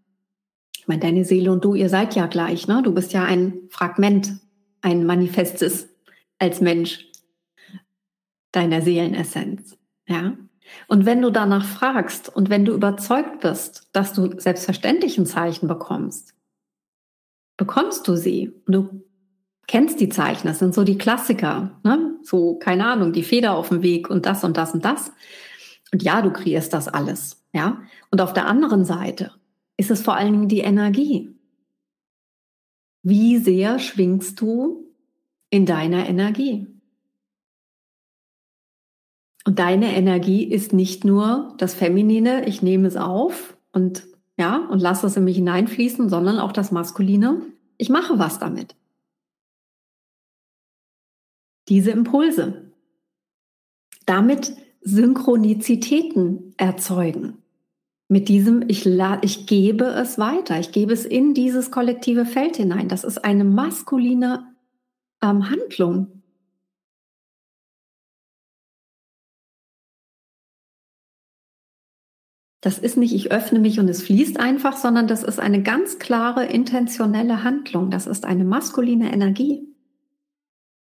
Ich 0.77 0.89
meine, 0.89 1.01
deine 1.01 1.25
Seele 1.25 1.53
und 1.53 1.65
du, 1.65 1.75
ihr 1.75 1.89
seid 1.89 2.17
ja 2.17 2.27
gleich, 2.27 2.67
ne? 2.67 2.83
Du 2.83 2.93
bist 2.93 3.13
ja 3.13 3.25
ein 3.25 3.61
Fragment, 3.71 4.39
ein 4.81 5.07
manifestes 5.07 5.88
als 6.39 6.61
Mensch 6.61 7.07
deiner 8.53 8.83
Seelenessenz. 8.83 9.77
Ja. 10.07 10.37
Und 10.87 11.07
wenn 11.07 11.23
du 11.23 11.31
danach 11.31 11.65
fragst 11.65 12.35
und 12.35 12.51
wenn 12.51 12.65
du 12.65 12.73
überzeugt 12.73 13.41
bist, 13.41 13.89
dass 13.93 14.13
du 14.13 14.39
selbstverständlich 14.39 15.19
ein 15.19 15.27
Zeichen 15.27 15.67
bekommst, 15.69 16.35
bekommst 17.57 18.07
du 18.09 18.17
sie. 18.17 18.53
Du 18.67 19.03
kennst 19.67 20.01
die 20.01 20.09
Zeichen, 20.09 20.47
das 20.47 20.59
sind 20.59 20.75
so 20.75 20.85
die 20.85 20.99
Klassiker, 20.99 21.79
ne? 21.85 22.17
so, 22.23 22.59
keine 22.59 22.87
Ahnung, 22.87 23.13
die 23.13 23.23
Feder 23.23 23.55
auf 23.55 23.69
dem 23.69 23.83
Weg 23.83 24.09
und 24.09 24.27
das 24.27 24.45
und 24.45 24.57
das 24.57 24.73
und 24.73 24.85
das. 24.85 25.13
Und 25.93 26.03
ja, 26.03 26.23
du 26.23 26.31
kreierst 26.31 26.73
das 26.73 26.89
alles, 26.89 27.45
ja. 27.53 27.83
Und 28.11 28.21
auf 28.21 28.33
der 28.33 28.47
anderen 28.47 28.85
Seite 28.85 29.33
ist 29.77 29.91
es 29.91 30.03
vor 30.03 30.17
allen 30.17 30.33
Dingen 30.33 30.49
die 30.49 30.61
Energie. 30.61 31.35
Wie 33.03 33.39
sehr 33.39 33.79
schwingst 33.79 34.41
du 34.41 34.88
in 35.51 35.67
deiner 35.67 36.09
Energie. 36.09 36.67
Und 39.45 39.59
deine 39.59 39.95
Energie 39.95 40.45
ist 40.45 40.73
nicht 40.73 41.05
nur 41.05 41.55
das 41.57 41.75
Feminine, 41.75 42.47
ich 42.47 42.61
nehme 42.61 42.87
es 42.87 42.97
auf 42.97 43.57
und 43.73 44.07
ja, 44.37 44.59
und 44.69 44.81
lasse 44.81 45.07
es 45.07 45.17
in 45.17 45.25
mich 45.25 45.37
hineinfließen, 45.37 46.09
sondern 46.09 46.39
auch 46.39 46.53
das 46.53 46.71
Maskuline, 46.71 47.43
ich 47.77 47.89
mache 47.89 48.19
was 48.19 48.39
damit. 48.39 48.77
Diese 51.69 51.91
Impulse. 51.91 52.73
Damit 54.07 54.55
Synchronizitäten 54.81 56.55
erzeugen. 56.57 57.39
Mit 58.09 58.29
diesem, 58.29 58.65
ich, 58.69 58.87
ich 58.87 59.47
gebe 59.47 59.85
es 59.85 60.19
weiter, 60.19 60.59
ich 60.59 60.73
gebe 60.73 60.93
es 60.93 61.05
in 61.05 61.35
dieses 61.35 61.71
kollektive 61.71 62.25
Feld 62.25 62.57
hinein. 62.57 62.89
Das 62.89 63.05
ist 63.05 63.25
eine 63.25 63.45
maskuline 63.45 64.47
ähm, 65.23 65.51
Handlung. 65.51 66.19
Das 72.61 72.79
ist 72.79 72.97
nicht, 72.97 73.15
ich 73.15 73.31
öffne 73.31 73.61
mich 73.61 73.79
und 73.79 73.89
es 73.89 74.03
fließt 74.03 74.41
einfach, 74.41 74.77
sondern 74.77 75.07
das 75.07 75.23
ist 75.23 75.39
eine 75.39 75.63
ganz 75.63 75.99
klare 75.99 76.45
intentionelle 76.45 77.45
Handlung. 77.45 77.91
Das 77.91 78.07
ist 78.07 78.25
eine 78.25 78.45
maskuline 78.45 79.13
Energie. 79.13 79.63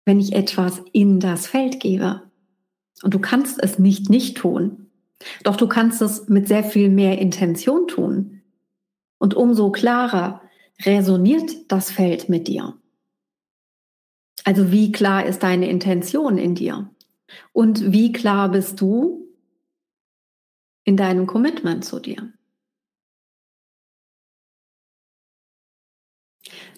Wenn 0.06 0.20
ich 0.20 0.34
etwas 0.34 0.84
in 0.92 1.22
das 1.22 1.48
Feld 1.48 1.80
gebe. 1.80 2.24
Und 3.02 3.14
du 3.14 3.20
kannst 3.20 3.64
es 3.64 3.80
nicht 3.80 4.10
nicht 4.10 4.38
tun. 4.38 4.92
Doch 5.44 5.56
du 5.56 5.68
kannst 5.68 6.02
es 6.02 6.28
mit 6.28 6.50
sehr 6.50 6.66
viel 6.66 6.90
mehr 6.90 7.20
Intention 7.20 7.88
tun. 7.88 8.42
Und 9.18 9.34
umso 9.34 9.72
klarer 9.72 10.42
resoniert 10.86 11.72
das 11.72 11.92
Feld 11.92 12.28
mit 12.28 12.50
dir. 12.50 12.76
Also 14.44 14.72
wie 14.72 14.92
klar 14.92 15.26
ist 15.26 15.44
deine 15.44 15.70
Intention 15.70 16.38
in 16.38 16.56
dir? 16.56 16.90
Und 17.52 17.92
wie 17.92 18.12
klar 18.12 18.50
bist 18.50 18.80
du 18.82 19.28
in 20.84 20.98
deinem 20.98 21.28
Commitment 21.28 21.86
zu 21.86 22.00
dir? 22.00 22.32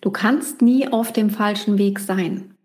Du 0.01 0.11
kannst 0.11 0.61
nie 0.61 0.87
auf 0.87 1.11
dem 1.11 1.31
falschen 1.31 1.77
Weg 1.79 1.99
sein. 1.99 2.55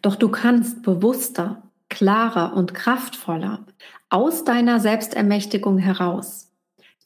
Doch 0.00 0.16
du 0.16 0.30
kannst 0.30 0.82
bewusster, 0.82 1.70
klarer 1.90 2.54
und 2.54 2.72
kraftvoller 2.72 3.66
aus 4.08 4.44
deiner 4.44 4.80
Selbstermächtigung 4.80 5.78
heraus 5.78 6.50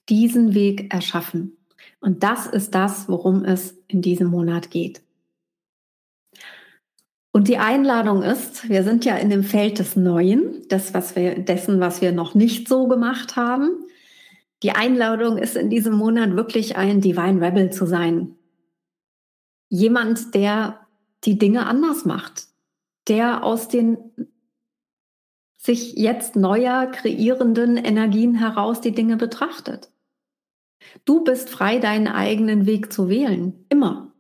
diesen 0.09 0.55
Weg 0.55 0.93
erschaffen. 0.93 1.57
Und 2.01 2.23
das 2.23 2.47
ist 2.47 2.75
das, 2.75 3.09
worum 3.09 3.45
es 3.45 3.79
in 3.89 4.03
diesem 4.03 4.29
Monat 4.29 4.71
geht. 4.71 5.03
Und 7.33 7.49
die 7.49 7.57
Einladung 7.57 8.23
ist, 8.23 8.69
wir 8.69 8.85
sind 8.85 9.07
ja 9.07 9.17
in 9.17 9.31
dem 9.31 9.43
Feld 9.43 9.79
des 9.79 9.97
Neuen, 9.97 10.63
das, 10.69 10.93
was 10.93 11.17
wir, 11.17 11.39
dessen, 11.39 11.81
was 11.81 12.03
wir 12.03 12.13
noch 12.13 12.35
nicht 12.35 12.69
so 12.69 12.87
gemacht 12.89 13.37
haben. 13.37 13.71
Die 14.63 14.73
Einladung 14.73 15.39
ist 15.39 15.57
in 15.57 15.71
diesem 15.71 15.95
Monat 15.95 16.37
wirklich 16.37 16.77
ein 16.77 17.01
Divine 17.01 17.41
Rebel 17.41 17.71
zu 17.71 17.87
sein. 17.87 18.37
Jemand, 19.71 20.35
der 20.35 20.87
die 21.25 21.39
Dinge 21.39 21.67
anders 21.67 22.05
macht, 22.05 22.49
der 23.09 23.43
aus 23.45 23.69
den 23.69 23.97
sich 25.57 25.95
jetzt 25.95 26.37
neuer 26.37 26.87
kreierenden 26.87 27.77
Energien 27.77 28.35
heraus 28.35 28.81
die 28.81 28.93
Dinge 28.93 29.17
betrachtet. 29.17 29.91
Du 31.05 31.25
bist 31.25 31.49
frei, 31.49 31.79
deinen 31.79 32.09
eigenen 32.09 32.67
Weg 32.67 32.93
zu 32.93 33.09
wählen. 33.09 33.65
Immer. 33.69 34.12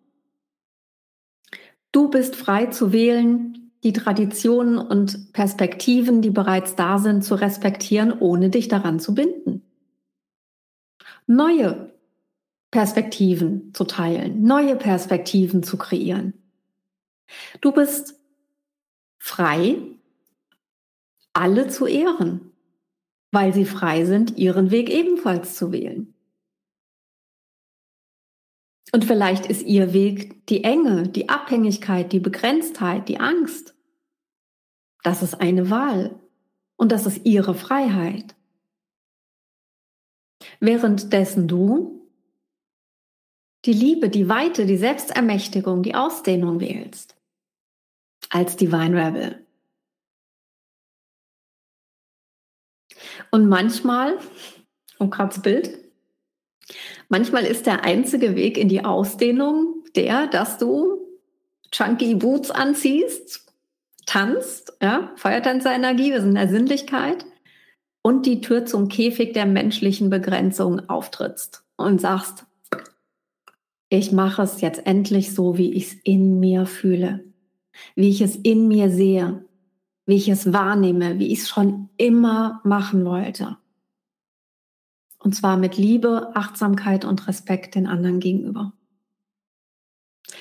Du 1.92 2.08
bist 2.08 2.36
frei 2.36 2.66
zu 2.66 2.92
wählen, 2.92 3.70
die 3.84 3.92
Traditionen 3.92 4.78
und 4.78 5.32
Perspektiven, 5.32 6.22
die 6.22 6.30
bereits 6.30 6.74
da 6.74 6.98
sind, 6.98 7.22
zu 7.22 7.34
respektieren, 7.34 8.12
ohne 8.18 8.48
dich 8.48 8.68
daran 8.68 9.00
zu 9.00 9.14
binden. 9.14 9.62
Neue 11.26 11.92
Perspektiven 12.70 13.74
zu 13.74 13.84
teilen, 13.84 14.42
neue 14.42 14.76
Perspektiven 14.76 15.62
zu 15.62 15.76
kreieren. 15.76 16.32
Du 17.60 17.72
bist 17.72 18.14
frei, 19.18 19.76
alle 21.32 21.68
zu 21.68 21.86
ehren, 21.86 22.52
weil 23.30 23.52
sie 23.52 23.64
frei 23.66 24.04
sind, 24.04 24.38
ihren 24.38 24.70
Weg 24.70 24.90
ebenfalls 24.90 25.56
zu 25.56 25.72
wählen. 25.72 26.14
Und 28.90 29.04
vielleicht 29.04 29.46
ist 29.46 29.62
ihr 29.62 29.92
Weg 29.92 30.46
die 30.48 30.64
Enge, 30.64 31.08
die 31.08 31.28
Abhängigkeit, 31.28 32.12
die 32.12 32.20
Begrenztheit, 32.20 33.08
die 33.08 33.20
Angst. 33.20 33.74
Das 35.02 35.22
ist 35.22 35.40
eine 35.40 35.70
Wahl 35.70 36.18
und 36.76 36.92
das 36.92 37.06
ist 37.06 37.24
ihre 37.24 37.54
Freiheit. 37.54 38.34
Währenddessen 40.60 41.48
du 41.48 42.08
die 43.64 43.72
Liebe, 43.72 44.08
die 44.08 44.28
Weite, 44.28 44.66
die 44.66 44.76
Selbstermächtigung, 44.76 45.82
die 45.82 45.94
Ausdehnung 45.94 46.60
wählst 46.60 47.16
als 48.28 48.56
Divine 48.56 48.96
Rebel. 48.96 49.46
Und 53.30 53.48
manchmal, 53.48 54.18
um 54.98 55.10
gerade 55.10 55.34
das 55.34 55.42
Bild, 55.42 55.78
Manchmal 57.08 57.44
ist 57.44 57.66
der 57.66 57.84
einzige 57.84 58.36
Weg 58.36 58.58
in 58.58 58.68
die 58.68 58.84
Ausdehnung 58.84 59.84
der, 59.94 60.26
dass 60.26 60.58
du 60.58 60.98
chunky 61.70 62.14
Boots 62.14 62.50
anziehst, 62.50 63.46
tanzt, 64.06 64.76
ja, 64.82 65.12
Feuertänzerenergie, 65.16 66.12
wir 66.12 66.20
sind 66.20 66.30
in 66.30 66.36
der 66.36 66.48
Sinnlichkeit 66.48 67.24
und 68.02 68.26
die 68.26 68.40
Tür 68.40 68.66
zum 68.66 68.88
Käfig 68.88 69.32
der 69.32 69.46
menschlichen 69.46 70.10
Begrenzung 70.10 70.88
auftrittst 70.88 71.64
und 71.76 72.00
sagst, 72.00 72.44
ich 73.88 74.12
mache 74.12 74.42
es 74.42 74.60
jetzt 74.60 74.86
endlich 74.86 75.34
so, 75.34 75.58
wie 75.58 75.72
ich 75.74 75.88
es 75.88 75.94
in 76.04 76.40
mir 76.40 76.66
fühle, 76.66 77.24
wie 77.94 78.08
ich 78.08 78.20
es 78.20 78.36
in 78.36 78.66
mir 78.66 78.90
sehe, 78.90 79.44
wie 80.06 80.16
ich 80.16 80.28
es 80.28 80.52
wahrnehme, 80.52 81.18
wie 81.18 81.32
ich 81.32 81.40
es 81.40 81.48
schon 81.48 81.90
immer 81.96 82.60
machen 82.64 83.04
wollte. 83.04 83.58
Und 85.22 85.34
zwar 85.34 85.56
mit 85.56 85.76
Liebe, 85.76 86.32
Achtsamkeit 86.34 87.04
und 87.04 87.28
Respekt 87.28 87.76
den 87.76 87.86
anderen 87.86 88.18
gegenüber. 88.18 88.72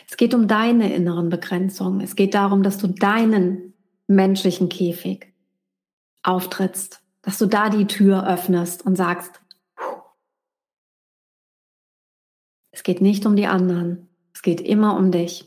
Es 0.10 0.18
geht 0.18 0.34
um 0.34 0.48
deine 0.48 0.94
inneren 0.94 1.30
Begrenzungen. 1.30 2.02
Es 2.02 2.16
geht 2.16 2.34
darum, 2.34 2.64
dass 2.64 2.78
du 2.78 2.88
deinen 2.88 3.74
menschlichen 4.08 4.70
Käfig 4.70 5.34
auftrittst, 6.24 7.04
dass 7.22 7.38
du 7.38 7.46
da 7.46 7.70
die 7.70 7.86
Tür 7.86 8.28
öffnest 8.28 8.86
und 8.86 8.96
sagst, 8.96 9.40
es 12.72 12.84
geht 12.84 13.02
nicht 13.02 13.26
um 13.26 13.36
die 13.36 13.48
anderen, 13.48 14.10
es 14.34 14.42
geht 14.42 14.62
immer 14.62 14.98
um 14.98 15.12
dich. 15.12 15.46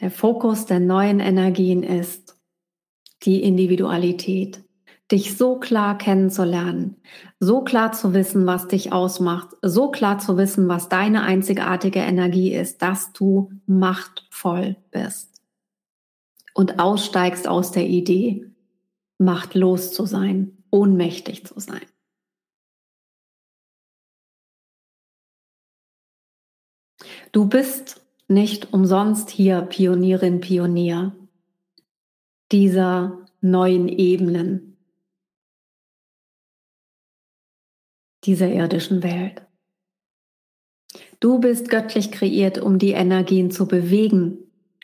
Der 0.00 0.10
Fokus 0.10 0.66
der 0.66 0.78
neuen 0.80 1.20
Energien 1.20 1.82
ist 1.82 2.36
die 3.22 3.42
Individualität, 3.42 4.62
dich 5.12 5.36
so 5.36 5.60
klar 5.60 5.98
kennenzulernen, 5.98 6.96
so 7.38 7.62
klar 7.62 7.92
zu 7.92 8.14
wissen, 8.14 8.46
was 8.46 8.66
dich 8.66 8.92
ausmacht, 8.92 9.50
so 9.60 9.90
klar 9.90 10.18
zu 10.18 10.38
wissen, 10.38 10.68
was 10.68 10.88
deine 10.88 11.22
einzigartige 11.22 12.00
Energie 12.00 12.52
ist, 12.52 12.80
dass 12.80 13.12
du 13.12 13.52
machtvoll 13.66 14.76
bist 14.90 15.42
und 16.54 16.78
aussteigst 16.78 17.46
aus 17.46 17.70
der 17.70 17.86
Idee, 17.86 18.50
machtlos 19.18 19.92
zu 19.92 20.06
sein, 20.06 20.64
ohnmächtig 20.70 21.46
zu 21.46 21.60
sein. 21.60 21.82
Du 27.32 27.48
bist 27.48 28.02
nicht 28.28 28.72
umsonst 28.72 29.30
hier 29.30 29.62
Pionierin, 29.62 30.40
Pionier 30.40 31.14
dieser 32.50 33.26
neuen 33.40 33.88
Ebenen, 33.88 34.71
dieser 38.24 38.48
irdischen 38.48 39.02
Welt. 39.02 39.42
Du 41.20 41.38
bist 41.38 41.68
göttlich 41.68 42.12
kreiert, 42.12 42.58
um 42.58 42.78
die 42.78 42.92
Energien 42.92 43.50
zu 43.50 43.66
bewegen 43.66 44.38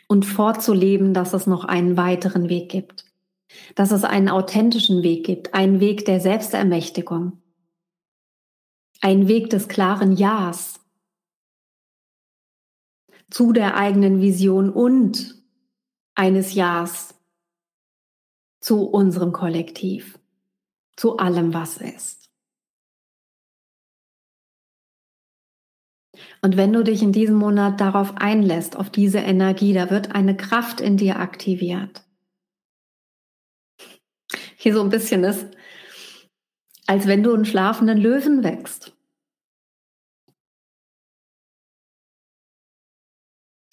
und 0.07 0.25
vorzuleben, 0.25 1.13
dass 1.13 1.33
es 1.33 1.47
noch 1.47 1.65
einen 1.65 1.97
weiteren 1.97 2.49
Weg 2.49 2.69
gibt, 2.69 3.05
dass 3.75 3.91
es 3.91 4.03
einen 4.03 4.29
authentischen 4.29 5.03
Weg 5.03 5.25
gibt, 5.25 5.53
einen 5.53 5.79
Weg 5.79 6.05
der 6.05 6.19
Selbstermächtigung, 6.19 7.41
einen 9.01 9.27
Weg 9.27 9.49
des 9.49 9.67
klaren 9.67 10.15
Ja's. 10.15 10.79
Zu 13.29 13.53
der 13.53 13.77
eigenen 13.77 14.21
Vision 14.21 14.71
und 14.71 15.43
eines 16.15 16.53
Ja's. 16.53 17.15
Zu 18.59 18.83
unserem 18.89 19.31
Kollektiv, 19.31 20.19
zu 20.97 21.17
allem, 21.17 21.53
was 21.53 21.77
ist. 21.77 22.18
Und 26.41 26.55
wenn 26.55 26.71
du 26.71 26.83
dich 26.83 27.01
in 27.01 27.11
diesem 27.11 27.35
Monat 27.35 27.81
darauf 27.81 28.15
einlässt, 28.17 28.77
auf 28.77 28.89
diese 28.89 29.19
Energie, 29.19 29.73
da 29.73 29.89
wird 29.89 30.15
eine 30.15 30.37
Kraft 30.37 30.79
in 30.79 30.95
dir 30.95 31.19
aktiviert. 31.19 32.05
Hier 34.55 34.73
so 34.73 34.81
ein 34.81 34.89
bisschen 34.89 35.23
ist, 35.23 35.47
als 36.87 37.07
wenn 37.07 37.23
du 37.23 37.33
einen 37.33 37.45
schlafenden 37.45 37.97
Löwen 37.97 38.43
wächst. 38.43 38.95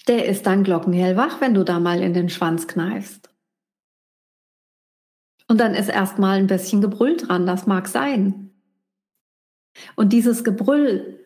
Der 0.09 0.27
ist 0.27 0.47
dann 0.47 0.63
glockenhell 0.63 1.17
wach, 1.17 1.41
wenn 1.41 1.55
du 1.55 1.65
da 1.65 1.81
mal 1.81 2.01
in 2.01 2.15
den 2.15 2.29
Schwanz 2.29 2.69
kneifst. 2.69 3.31
Und 5.49 5.59
dann 5.59 5.75
ist 5.75 5.89
erstmal 5.89 6.39
ein 6.39 6.47
bisschen 6.47 6.81
Gebrüll 6.81 7.17
dran, 7.17 7.47
das 7.47 7.67
mag 7.67 7.89
sein. 7.89 8.51
Und 9.95 10.13
dieses 10.13 10.45
Gebrüll 10.45 11.26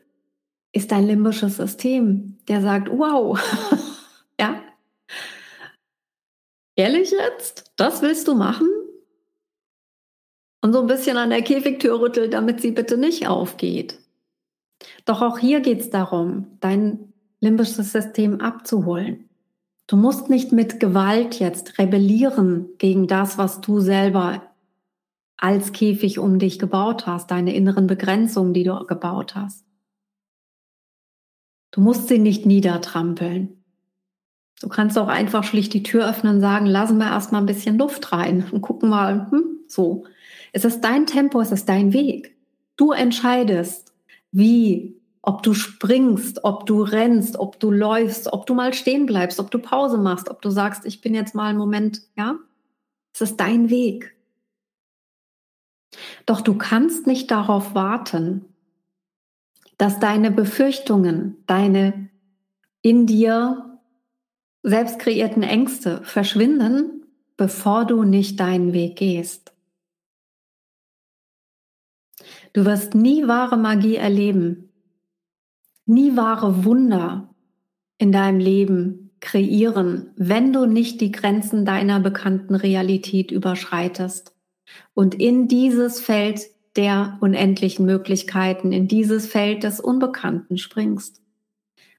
ist 0.72 0.92
dein 0.92 1.06
limbisches 1.06 1.56
System, 1.56 2.38
der 2.48 2.62
sagt, 2.62 2.90
wow, 2.90 3.38
ja, 4.40 4.62
ehrlich 6.76 7.11
jetzt, 7.11 7.72
das 7.76 8.02
willst 8.02 8.28
du 8.28 8.35
machen? 8.35 8.68
und 10.61 10.72
so 10.72 10.80
ein 10.80 10.87
bisschen 10.87 11.16
an 11.16 11.30
der 11.30 11.42
Käfigtür 11.42 12.00
rüttelt, 12.00 12.35
damit 12.35 12.61
sie 12.61 12.72
bitte 12.72 12.96
nicht 12.96 13.26
aufgeht. 13.26 13.98
Doch 15.04 15.22
auch 15.22 15.38
hier 15.38 15.61
geht 15.61 15.80
es 15.80 15.90
darum, 15.90 16.59
dein 16.61 17.12
limbisches 17.40 17.92
System 17.92 18.40
abzuholen. 18.40 19.28
Du 19.87 19.96
musst 19.96 20.30
nicht 20.30 20.52
mit 20.52 20.78
Gewalt 20.78 21.38
jetzt 21.40 21.78
rebellieren 21.78 22.68
gegen 22.78 23.06
das, 23.06 23.38
was 23.38 23.61
du 23.61 23.80
selber 23.80 24.42
als 25.37 25.72
Käfig 25.72 26.18
um 26.18 26.38
dich 26.38 26.59
gebaut 26.59 27.06
hast, 27.06 27.30
deine 27.30 27.54
inneren 27.54 27.87
Begrenzungen, 27.87 28.52
die 28.52 28.62
du 28.62 28.85
gebaut 28.87 29.35
hast. 29.35 29.64
Du 31.70 31.80
musst 31.80 32.09
sie 32.09 32.18
nicht 32.18 32.46
niedertrampeln. 32.46 33.61
Du 34.61 34.68
kannst 34.68 34.98
auch 34.98 35.09
einfach 35.09 35.44
schlicht 35.44 35.72
die 35.72 35.83
Tür 35.83 36.09
öffnen 36.09 36.37
und 36.37 36.40
sagen, 36.40 36.66
lassen 36.66 36.98
wir 36.98 37.06
erstmal 37.06 37.40
ein 37.40 37.46
bisschen 37.46 37.78
Luft 37.78 38.12
rein 38.12 38.46
und 38.52 38.61
gucken 38.61 38.88
mal, 38.88 39.30
hm, 39.30 39.61
so. 39.66 40.04
Es 40.52 40.64
ist 40.64 40.80
dein 40.83 41.06
Tempo, 41.06 41.40
es 41.40 41.52
ist 41.52 41.68
dein 41.68 41.92
Weg. 41.92 42.37
Du 42.76 42.92
entscheidest, 42.92 43.94
wie, 44.33 45.00
ob 45.22 45.42
du 45.42 45.54
springst, 45.54 46.44
ob 46.44 46.66
du 46.66 46.83
rennst, 46.83 47.38
ob 47.38 47.61
du 47.61 47.70
läufst, 47.70 48.33
ob 48.33 48.46
du 48.46 48.54
mal 48.54 48.74
stehen 48.74 49.06
bleibst, 49.06 49.38
ob 49.38 49.50
du 49.50 49.59
Pause 49.59 49.98
machst, 49.98 50.28
ob 50.28 50.42
du 50.42 50.50
sagst, 50.50 50.85
ich 50.87 51.00
bin 51.00 51.14
jetzt 51.14 51.35
mal 51.35 51.48
einen 51.48 51.59
Moment, 51.59 52.02
ja? 52.16 52.37
Es 53.12 53.20
ist 53.20 53.37
dein 53.38 53.70
Weg. 53.70 54.16
Doch 56.26 56.40
du 56.40 56.54
kannst 56.54 57.06
nicht 57.06 57.30
darauf 57.30 57.74
warten, 57.74 58.44
dass 59.81 59.99
deine 59.99 60.31
Befürchtungen, 60.31 61.43
deine 61.47 62.11
in 62.83 63.07
dir 63.07 63.81
selbst 64.62 64.99
kreierten 64.99 65.43
Ängste 65.43 66.03
verschwinden, 66.03 67.07
bevor 67.38 67.87
du 67.87 68.05
nicht 68.05 68.38
deinen 68.38 68.75
Weg 68.75 68.97
gehst. 68.97 69.55
Du 72.53 72.66
wirst 72.66 72.95
nie 72.95 73.27
wahre 73.27 73.57
Magie 73.57 73.97
erleben, 73.97 74.69
nie 75.87 76.14
wahre 76.14 76.66
Wunder 76.66 77.35
in 77.97 78.12
deinem 78.12 78.38
Leben 78.38 79.12
kreieren, 79.21 80.11
wenn 80.16 80.53
du 80.53 80.66
nicht 80.66 81.01
die 81.01 81.11
Grenzen 81.11 81.64
deiner 81.64 82.01
bekannten 82.01 82.55
Realität 82.55 83.31
überschreitest 83.31 84.35
und 84.93 85.14
in 85.14 85.49
dieses 85.49 86.01
Feld 86.01 86.51
der 86.76 87.18
unendlichen 87.20 87.85
Möglichkeiten, 87.85 88.72
in 88.72 88.88
dieses 88.88 89.26
Feld 89.26 89.64
des 89.64 89.80
Unbekannten 89.80 90.59
springst 90.59 91.20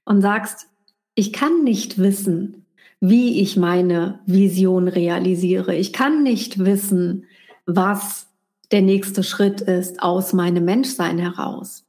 und 0.04 0.22
sagst, 0.22 0.68
ich 1.14 1.32
kann 1.32 1.62
nicht 1.62 1.98
wissen, 1.98 2.64
wie 3.00 3.40
ich 3.40 3.56
meine 3.56 4.20
Vision 4.26 4.88
realisiere. 4.88 5.74
Ich 5.74 5.92
kann 5.92 6.22
nicht 6.22 6.58
wissen, 6.60 7.26
was 7.66 8.28
der 8.70 8.80
nächste 8.80 9.22
Schritt 9.22 9.60
ist 9.60 10.02
aus 10.02 10.32
meinem 10.32 10.64
Menschsein 10.64 11.18
heraus. 11.18 11.84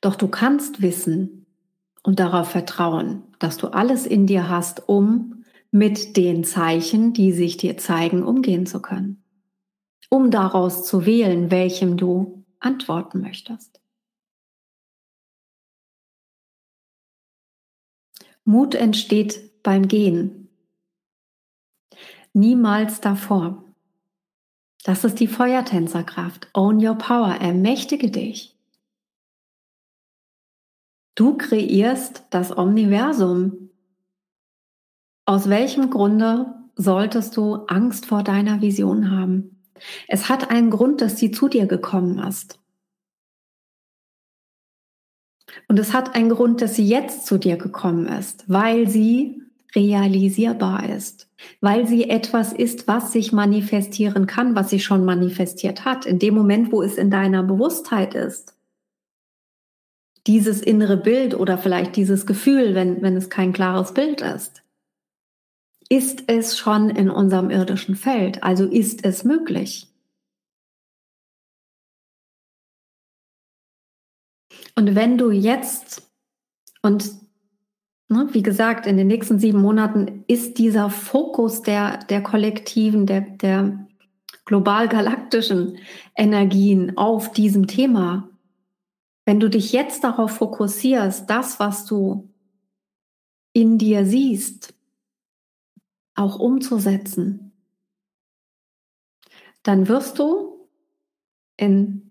Doch 0.00 0.16
du 0.16 0.28
kannst 0.28 0.82
wissen 0.82 1.46
und 2.02 2.20
darauf 2.20 2.50
vertrauen, 2.50 3.22
dass 3.38 3.56
du 3.56 3.68
alles 3.68 4.06
in 4.06 4.26
dir 4.26 4.48
hast, 4.48 4.88
um 4.88 5.44
mit 5.70 6.16
den 6.16 6.44
Zeichen, 6.44 7.12
die 7.12 7.32
sich 7.32 7.56
dir 7.56 7.76
zeigen, 7.76 8.22
umgehen 8.22 8.66
zu 8.66 8.80
können. 8.80 9.23
Um 10.14 10.30
daraus 10.30 10.84
zu 10.84 11.06
wählen, 11.06 11.50
welchem 11.50 11.96
du 11.96 12.44
antworten 12.60 13.20
möchtest. 13.20 13.80
Mut 18.44 18.76
entsteht 18.76 19.60
beim 19.64 19.88
Gehen, 19.88 20.50
niemals 22.32 23.00
davor. 23.00 23.64
Das 24.84 25.02
ist 25.02 25.18
die 25.18 25.26
Feuertänzerkraft. 25.26 26.48
Own 26.54 26.76
your 26.76 26.94
power. 26.94 27.34
Ermächtige 27.40 28.08
dich. 28.08 28.56
Du 31.16 31.36
kreierst 31.36 32.22
das 32.30 32.52
Universum. 32.52 33.70
Aus 35.24 35.48
welchem 35.48 35.90
Grunde 35.90 36.54
solltest 36.76 37.36
du 37.36 37.66
Angst 37.66 38.06
vor 38.06 38.22
deiner 38.22 38.60
Vision 38.60 39.10
haben? 39.10 39.50
Es 40.08 40.28
hat 40.28 40.50
einen 40.50 40.70
Grund, 40.70 41.00
dass 41.00 41.18
sie 41.18 41.30
zu 41.30 41.48
dir 41.48 41.66
gekommen 41.66 42.18
ist. 42.18 42.58
Und 45.68 45.78
es 45.78 45.92
hat 45.92 46.14
einen 46.14 46.30
Grund, 46.30 46.62
dass 46.62 46.74
sie 46.74 46.86
jetzt 46.86 47.26
zu 47.26 47.38
dir 47.38 47.56
gekommen 47.56 48.06
ist, 48.06 48.44
weil 48.48 48.88
sie 48.88 49.42
realisierbar 49.74 50.88
ist, 50.88 51.28
weil 51.60 51.86
sie 51.86 52.08
etwas 52.08 52.52
ist, 52.52 52.86
was 52.86 53.12
sich 53.12 53.32
manifestieren 53.32 54.26
kann, 54.26 54.54
was 54.54 54.70
sich 54.70 54.84
schon 54.84 55.04
manifestiert 55.04 55.84
hat, 55.84 56.06
in 56.06 56.18
dem 56.18 56.34
Moment, 56.34 56.72
wo 56.72 56.82
es 56.82 56.96
in 56.96 57.10
deiner 57.10 57.42
Bewusstheit 57.42 58.14
ist. 58.14 58.54
Dieses 60.26 60.62
innere 60.62 60.96
Bild 60.96 61.34
oder 61.34 61.58
vielleicht 61.58 61.96
dieses 61.96 62.24
Gefühl, 62.24 62.74
wenn, 62.74 63.02
wenn 63.02 63.16
es 63.16 63.28
kein 63.28 63.52
klares 63.52 63.92
Bild 63.92 64.20
ist, 64.22 64.63
ist 65.94 66.24
es 66.26 66.58
schon 66.58 66.90
in 66.90 67.08
unserem 67.08 67.50
irdischen 67.50 67.94
Feld, 67.94 68.42
also 68.42 68.64
ist 68.64 69.04
es 69.04 69.22
möglich. 69.22 69.86
Und 74.74 74.96
wenn 74.96 75.18
du 75.18 75.30
jetzt, 75.30 76.10
und 76.82 77.12
ne, 78.08 78.28
wie 78.32 78.42
gesagt, 78.42 78.88
in 78.88 78.96
den 78.96 79.06
nächsten 79.06 79.38
sieben 79.38 79.60
Monaten 79.60 80.24
ist 80.26 80.58
dieser 80.58 80.90
Fokus 80.90 81.62
der, 81.62 81.98
der 81.98 82.24
kollektiven, 82.24 83.06
der, 83.06 83.20
der 83.20 83.86
global-galaktischen 84.46 85.78
Energien 86.16 86.96
auf 86.96 87.30
diesem 87.30 87.68
Thema, 87.68 88.28
wenn 89.26 89.38
du 89.38 89.48
dich 89.48 89.70
jetzt 89.70 90.02
darauf 90.02 90.32
fokussierst, 90.32 91.30
das, 91.30 91.60
was 91.60 91.86
du 91.86 92.28
in 93.52 93.78
dir 93.78 94.04
siehst, 94.04 94.74
auch 96.14 96.38
umzusetzen, 96.38 97.52
dann 99.62 99.88
wirst 99.88 100.18
du 100.18 100.68
in 101.56 102.10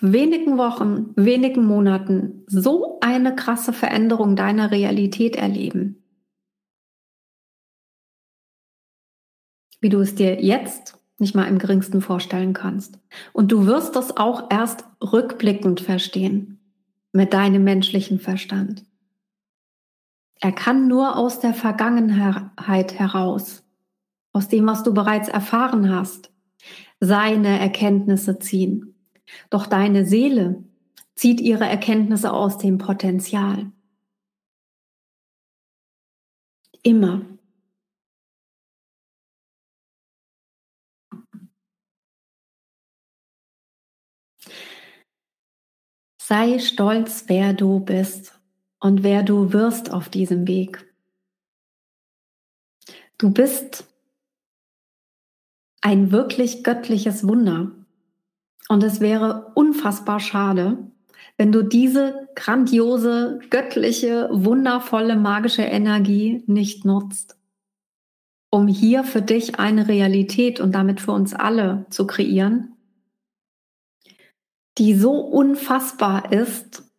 wenigen 0.00 0.58
Wochen, 0.58 1.12
wenigen 1.16 1.64
Monaten 1.64 2.44
so 2.46 2.98
eine 3.00 3.34
krasse 3.34 3.72
Veränderung 3.72 4.36
deiner 4.36 4.70
Realität 4.70 5.36
erleben, 5.36 6.02
wie 9.80 9.88
du 9.88 10.00
es 10.00 10.14
dir 10.14 10.42
jetzt 10.42 10.98
nicht 11.18 11.34
mal 11.34 11.44
im 11.44 11.58
geringsten 11.58 12.00
vorstellen 12.00 12.54
kannst. 12.54 12.98
Und 13.32 13.52
du 13.52 13.66
wirst 13.66 13.94
das 13.94 14.16
auch 14.16 14.50
erst 14.50 14.84
rückblickend 15.02 15.80
verstehen 15.80 16.60
mit 17.12 17.34
deinem 17.34 17.62
menschlichen 17.64 18.18
Verstand. 18.20 18.84
Er 20.42 20.52
kann 20.52 20.88
nur 20.88 21.16
aus 21.16 21.38
der 21.40 21.52
Vergangenheit 21.52 22.98
heraus, 22.98 23.62
aus 24.32 24.48
dem, 24.48 24.66
was 24.66 24.82
du 24.82 24.94
bereits 24.94 25.28
erfahren 25.28 25.94
hast, 25.94 26.32
seine 26.98 27.60
Erkenntnisse 27.60 28.38
ziehen. 28.38 28.94
Doch 29.50 29.66
deine 29.66 30.06
Seele 30.06 30.64
zieht 31.14 31.42
ihre 31.42 31.66
Erkenntnisse 31.66 32.32
aus 32.32 32.56
dem 32.56 32.78
Potenzial. 32.78 33.70
Immer. 36.82 37.26
Sei 46.18 46.58
stolz, 46.58 47.24
wer 47.26 47.52
du 47.52 47.80
bist 47.80 48.39
und 48.80 49.02
wer 49.02 49.22
du 49.22 49.52
wirst 49.52 49.92
auf 49.92 50.08
diesem 50.08 50.48
Weg. 50.48 50.86
Du 53.18 53.30
bist 53.30 53.86
ein 55.82 56.10
wirklich 56.10 56.64
göttliches 56.64 57.26
Wunder. 57.26 57.72
Und 58.68 58.82
es 58.82 59.00
wäre 59.00 59.52
unfassbar 59.54 60.20
schade, 60.20 60.78
wenn 61.36 61.52
du 61.52 61.62
diese 61.62 62.28
grandiose, 62.34 63.40
göttliche, 63.50 64.28
wundervolle, 64.30 65.16
magische 65.16 65.62
Energie 65.62 66.44
nicht 66.46 66.84
nutzt, 66.84 67.36
um 68.50 68.68
hier 68.68 69.04
für 69.04 69.22
dich 69.22 69.58
eine 69.58 69.88
Realität 69.88 70.60
und 70.60 70.74
damit 70.74 71.00
für 71.00 71.12
uns 71.12 71.34
alle 71.34 71.86
zu 71.90 72.06
kreieren, 72.06 72.76
die 74.78 74.94
so 74.94 75.12
unfassbar 75.12 76.32
ist, 76.32 76.89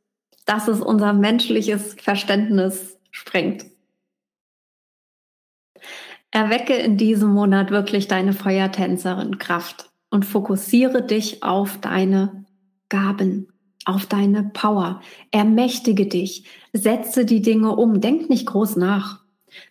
dass 0.51 0.67
es 0.67 0.81
unser 0.81 1.13
menschliches 1.13 1.93
Verständnis 1.93 2.99
sprengt. 3.09 3.67
Erwecke 6.29 6.73
in 6.73 6.97
diesem 6.97 7.29
Monat 7.29 7.71
wirklich 7.71 8.09
deine 8.09 8.33
Feuertänzerin 8.33 9.37
Kraft 9.37 9.91
und 10.09 10.25
fokussiere 10.25 11.03
dich 11.03 11.41
auf 11.41 11.77
deine 11.79 12.43
Gaben, 12.89 13.47
auf 13.85 14.07
deine 14.07 14.43
Power. 14.43 15.01
Ermächtige 15.31 16.07
dich, 16.07 16.43
setze 16.73 17.23
die 17.23 17.41
Dinge 17.41 17.77
um, 17.77 18.01
denk 18.01 18.29
nicht 18.29 18.45
groß 18.45 18.75
nach. 18.75 19.21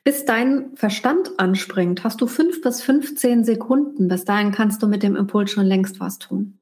Bis 0.03 0.24
dein 0.24 0.74
Verstand 0.76 1.39
anspringt, 1.39 2.05
hast 2.05 2.22
du 2.22 2.26
fünf 2.26 2.62
bis 2.62 2.81
15 2.81 3.45
Sekunden. 3.45 4.09
Bis 4.09 4.24
dahin 4.24 4.51
kannst 4.51 4.83
du 4.83 4.87
mit 4.87 5.03
dem 5.03 5.14
Impuls 5.14 5.51
schon 5.51 5.66
längst 5.66 6.01
was 6.01 6.18
tun. 6.18 6.60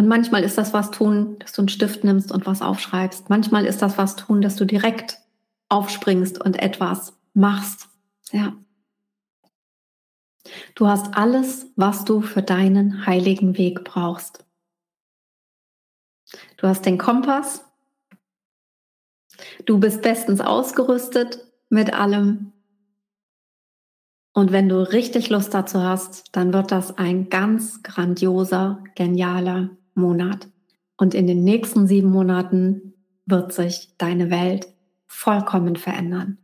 Und 0.00 0.08
manchmal 0.08 0.44
ist 0.44 0.56
das 0.56 0.72
was 0.72 0.90
tun, 0.90 1.38
dass 1.40 1.52
du 1.52 1.60
einen 1.60 1.68
Stift 1.68 2.04
nimmst 2.04 2.32
und 2.32 2.46
was 2.46 2.62
aufschreibst. 2.62 3.28
Manchmal 3.28 3.66
ist 3.66 3.82
das 3.82 3.98
was 3.98 4.16
tun, 4.16 4.40
dass 4.40 4.56
du 4.56 4.64
direkt 4.64 5.18
aufspringst 5.68 6.42
und 6.42 6.58
etwas 6.58 7.12
machst. 7.34 7.86
Ja. 8.32 8.54
Du 10.74 10.86
hast 10.86 11.14
alles, 11.18 11.66
was 11.76 12.06
du 12.06 12.22
für 12.22 12.40
deinen 12.40 13.04
heiligen 13.04 13.58
Weg 13.58 13.84
brauchst. 13.84 14.46
Du 16.56 16.66
hast 16.66 16.86
den 16.86 16.96
Kompass. 16.96 17.66
Du 19.66 19.78
bist 19.78 20.00
bestens 20.00 20.40
ausgerüstet 20.40 21.44
mit 21.68 21.92
allem. 21.92 22.54
Und 24.32 24.50
wenn 24.50 24.70
du 24.70 24.80
richtig 24.80 25.28
Lust 25.28 25.52
dazu 25.52 25.82
hast, 25.82 26.34
dann 26.34 26.54
wird 26.54 26.72
das 26.72 26.96
ein 26.96 27.28
ganz 27.28 27.82
grandioser, 27.82 28.82
genialer 28.94 29.76
Monat. 30.00 30.48
Und 30.96 31.14
in 31.14 31.26
den 31.26 31.44
nächsten 31.44 31.86
sieben 31.86 32.10
Monaten 32.10 32.94
wird 33.26 33.52
sich 33.52 33.94
deine 33.96 34.30
Welt 34.30 34.68
vollkommen 35.06 35.76
verändern. 35.76 36.38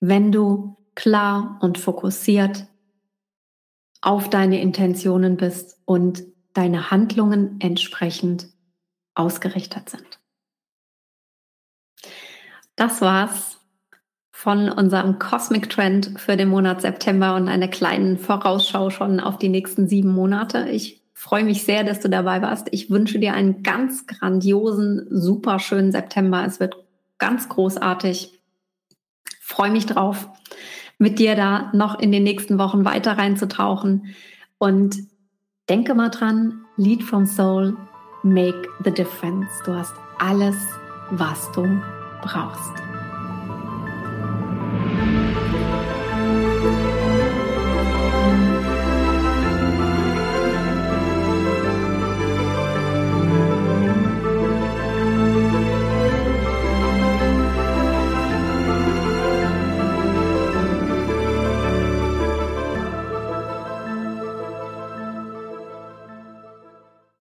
Wenn 0.00 0.32
du 0.32 0.76
klar 0.94 1.58
und 1.60 1.78
fokussiert 1.78 2.66
auf 4.00 4.30
deine 4.30 4.60
Intentionen 4.60 5.36
bist 5.36 5.80
und 5.84 6.24
deine 6.54 6.90
Handlungen 6.90 7.60
entsprechend 7.60 8.48
ausgerichtet 9.14 9.90
sind. 9.90 10.20
Das 12.76 13.00
war's 13.00 13.58
von 14.30 14.68
unserem 14.68 15.18
Cosmic 15.18 15.68
Trend 15.68 16.18
für 16.20 16.36
den 16.36 16.48
Monat 16.48 16.80
September 16.80 17.34
und 17.34 17.48
einer 17.48 17.66
kleinen 17.66 18.18
Vorausschau 18.18 18.90
schon 18.90 19.18
auf 19.18 19.38
die 19.38 19.48
nächsten 19.48 19.88
sieben 19.88 20.12
Monate. 20.12 20.68
Ich 20.68 21.02
freue 21.18 21.42
mich 21.42 21.64
sehr, 21.64 21.82
dass 21.82 21.98
du 21.98 22.08
dabei 22.08 22.42
warst. 22.42 22.68
Ich 22.70 22.90
wünsche 22.90 23.18
dir 23.18 23.34
einen 23.34 23.64
ganz 23.64 24.06
grandiosen, 24.06 25.08
super 25.10 25.58
schönen 25.58 25.90
September. 25.90 26.44
Es 26.46 26.60
wird 26.60 26.76
ganz 27.18 27.48
großartig. 27.48 28.38
Freue 29.40 29.72
mich 29.72 29.86
drauf, 29.86 30.28
mit 30.96 31.18
dir 31.18 31.34
da 31.34 31.72
noch 31.74 31.98
in 31.98 32.12
den 32.12 32.22
nächsten 32.22 32.56
Wochen 32.58 32.84
weiter 32.84 33.18
reinzutauchen. 33.18 34.14
Und 34.58 34.96
denke 35.68 35.94
mal 35.94 36.10
dran, 36.10 36.64
Lead 36.76 37.02
from 37.02 37.26
Soul, 37.26 37.76
make 38.22 38.68
the 38.84 38.92
difference. 38.92 39.50
Du 39.64 39.74
hast 39.74 39.94
alles, 40.20 40.56
was 41.10 41.50
du 41.50 41.66
brauchst. 42.22 42.87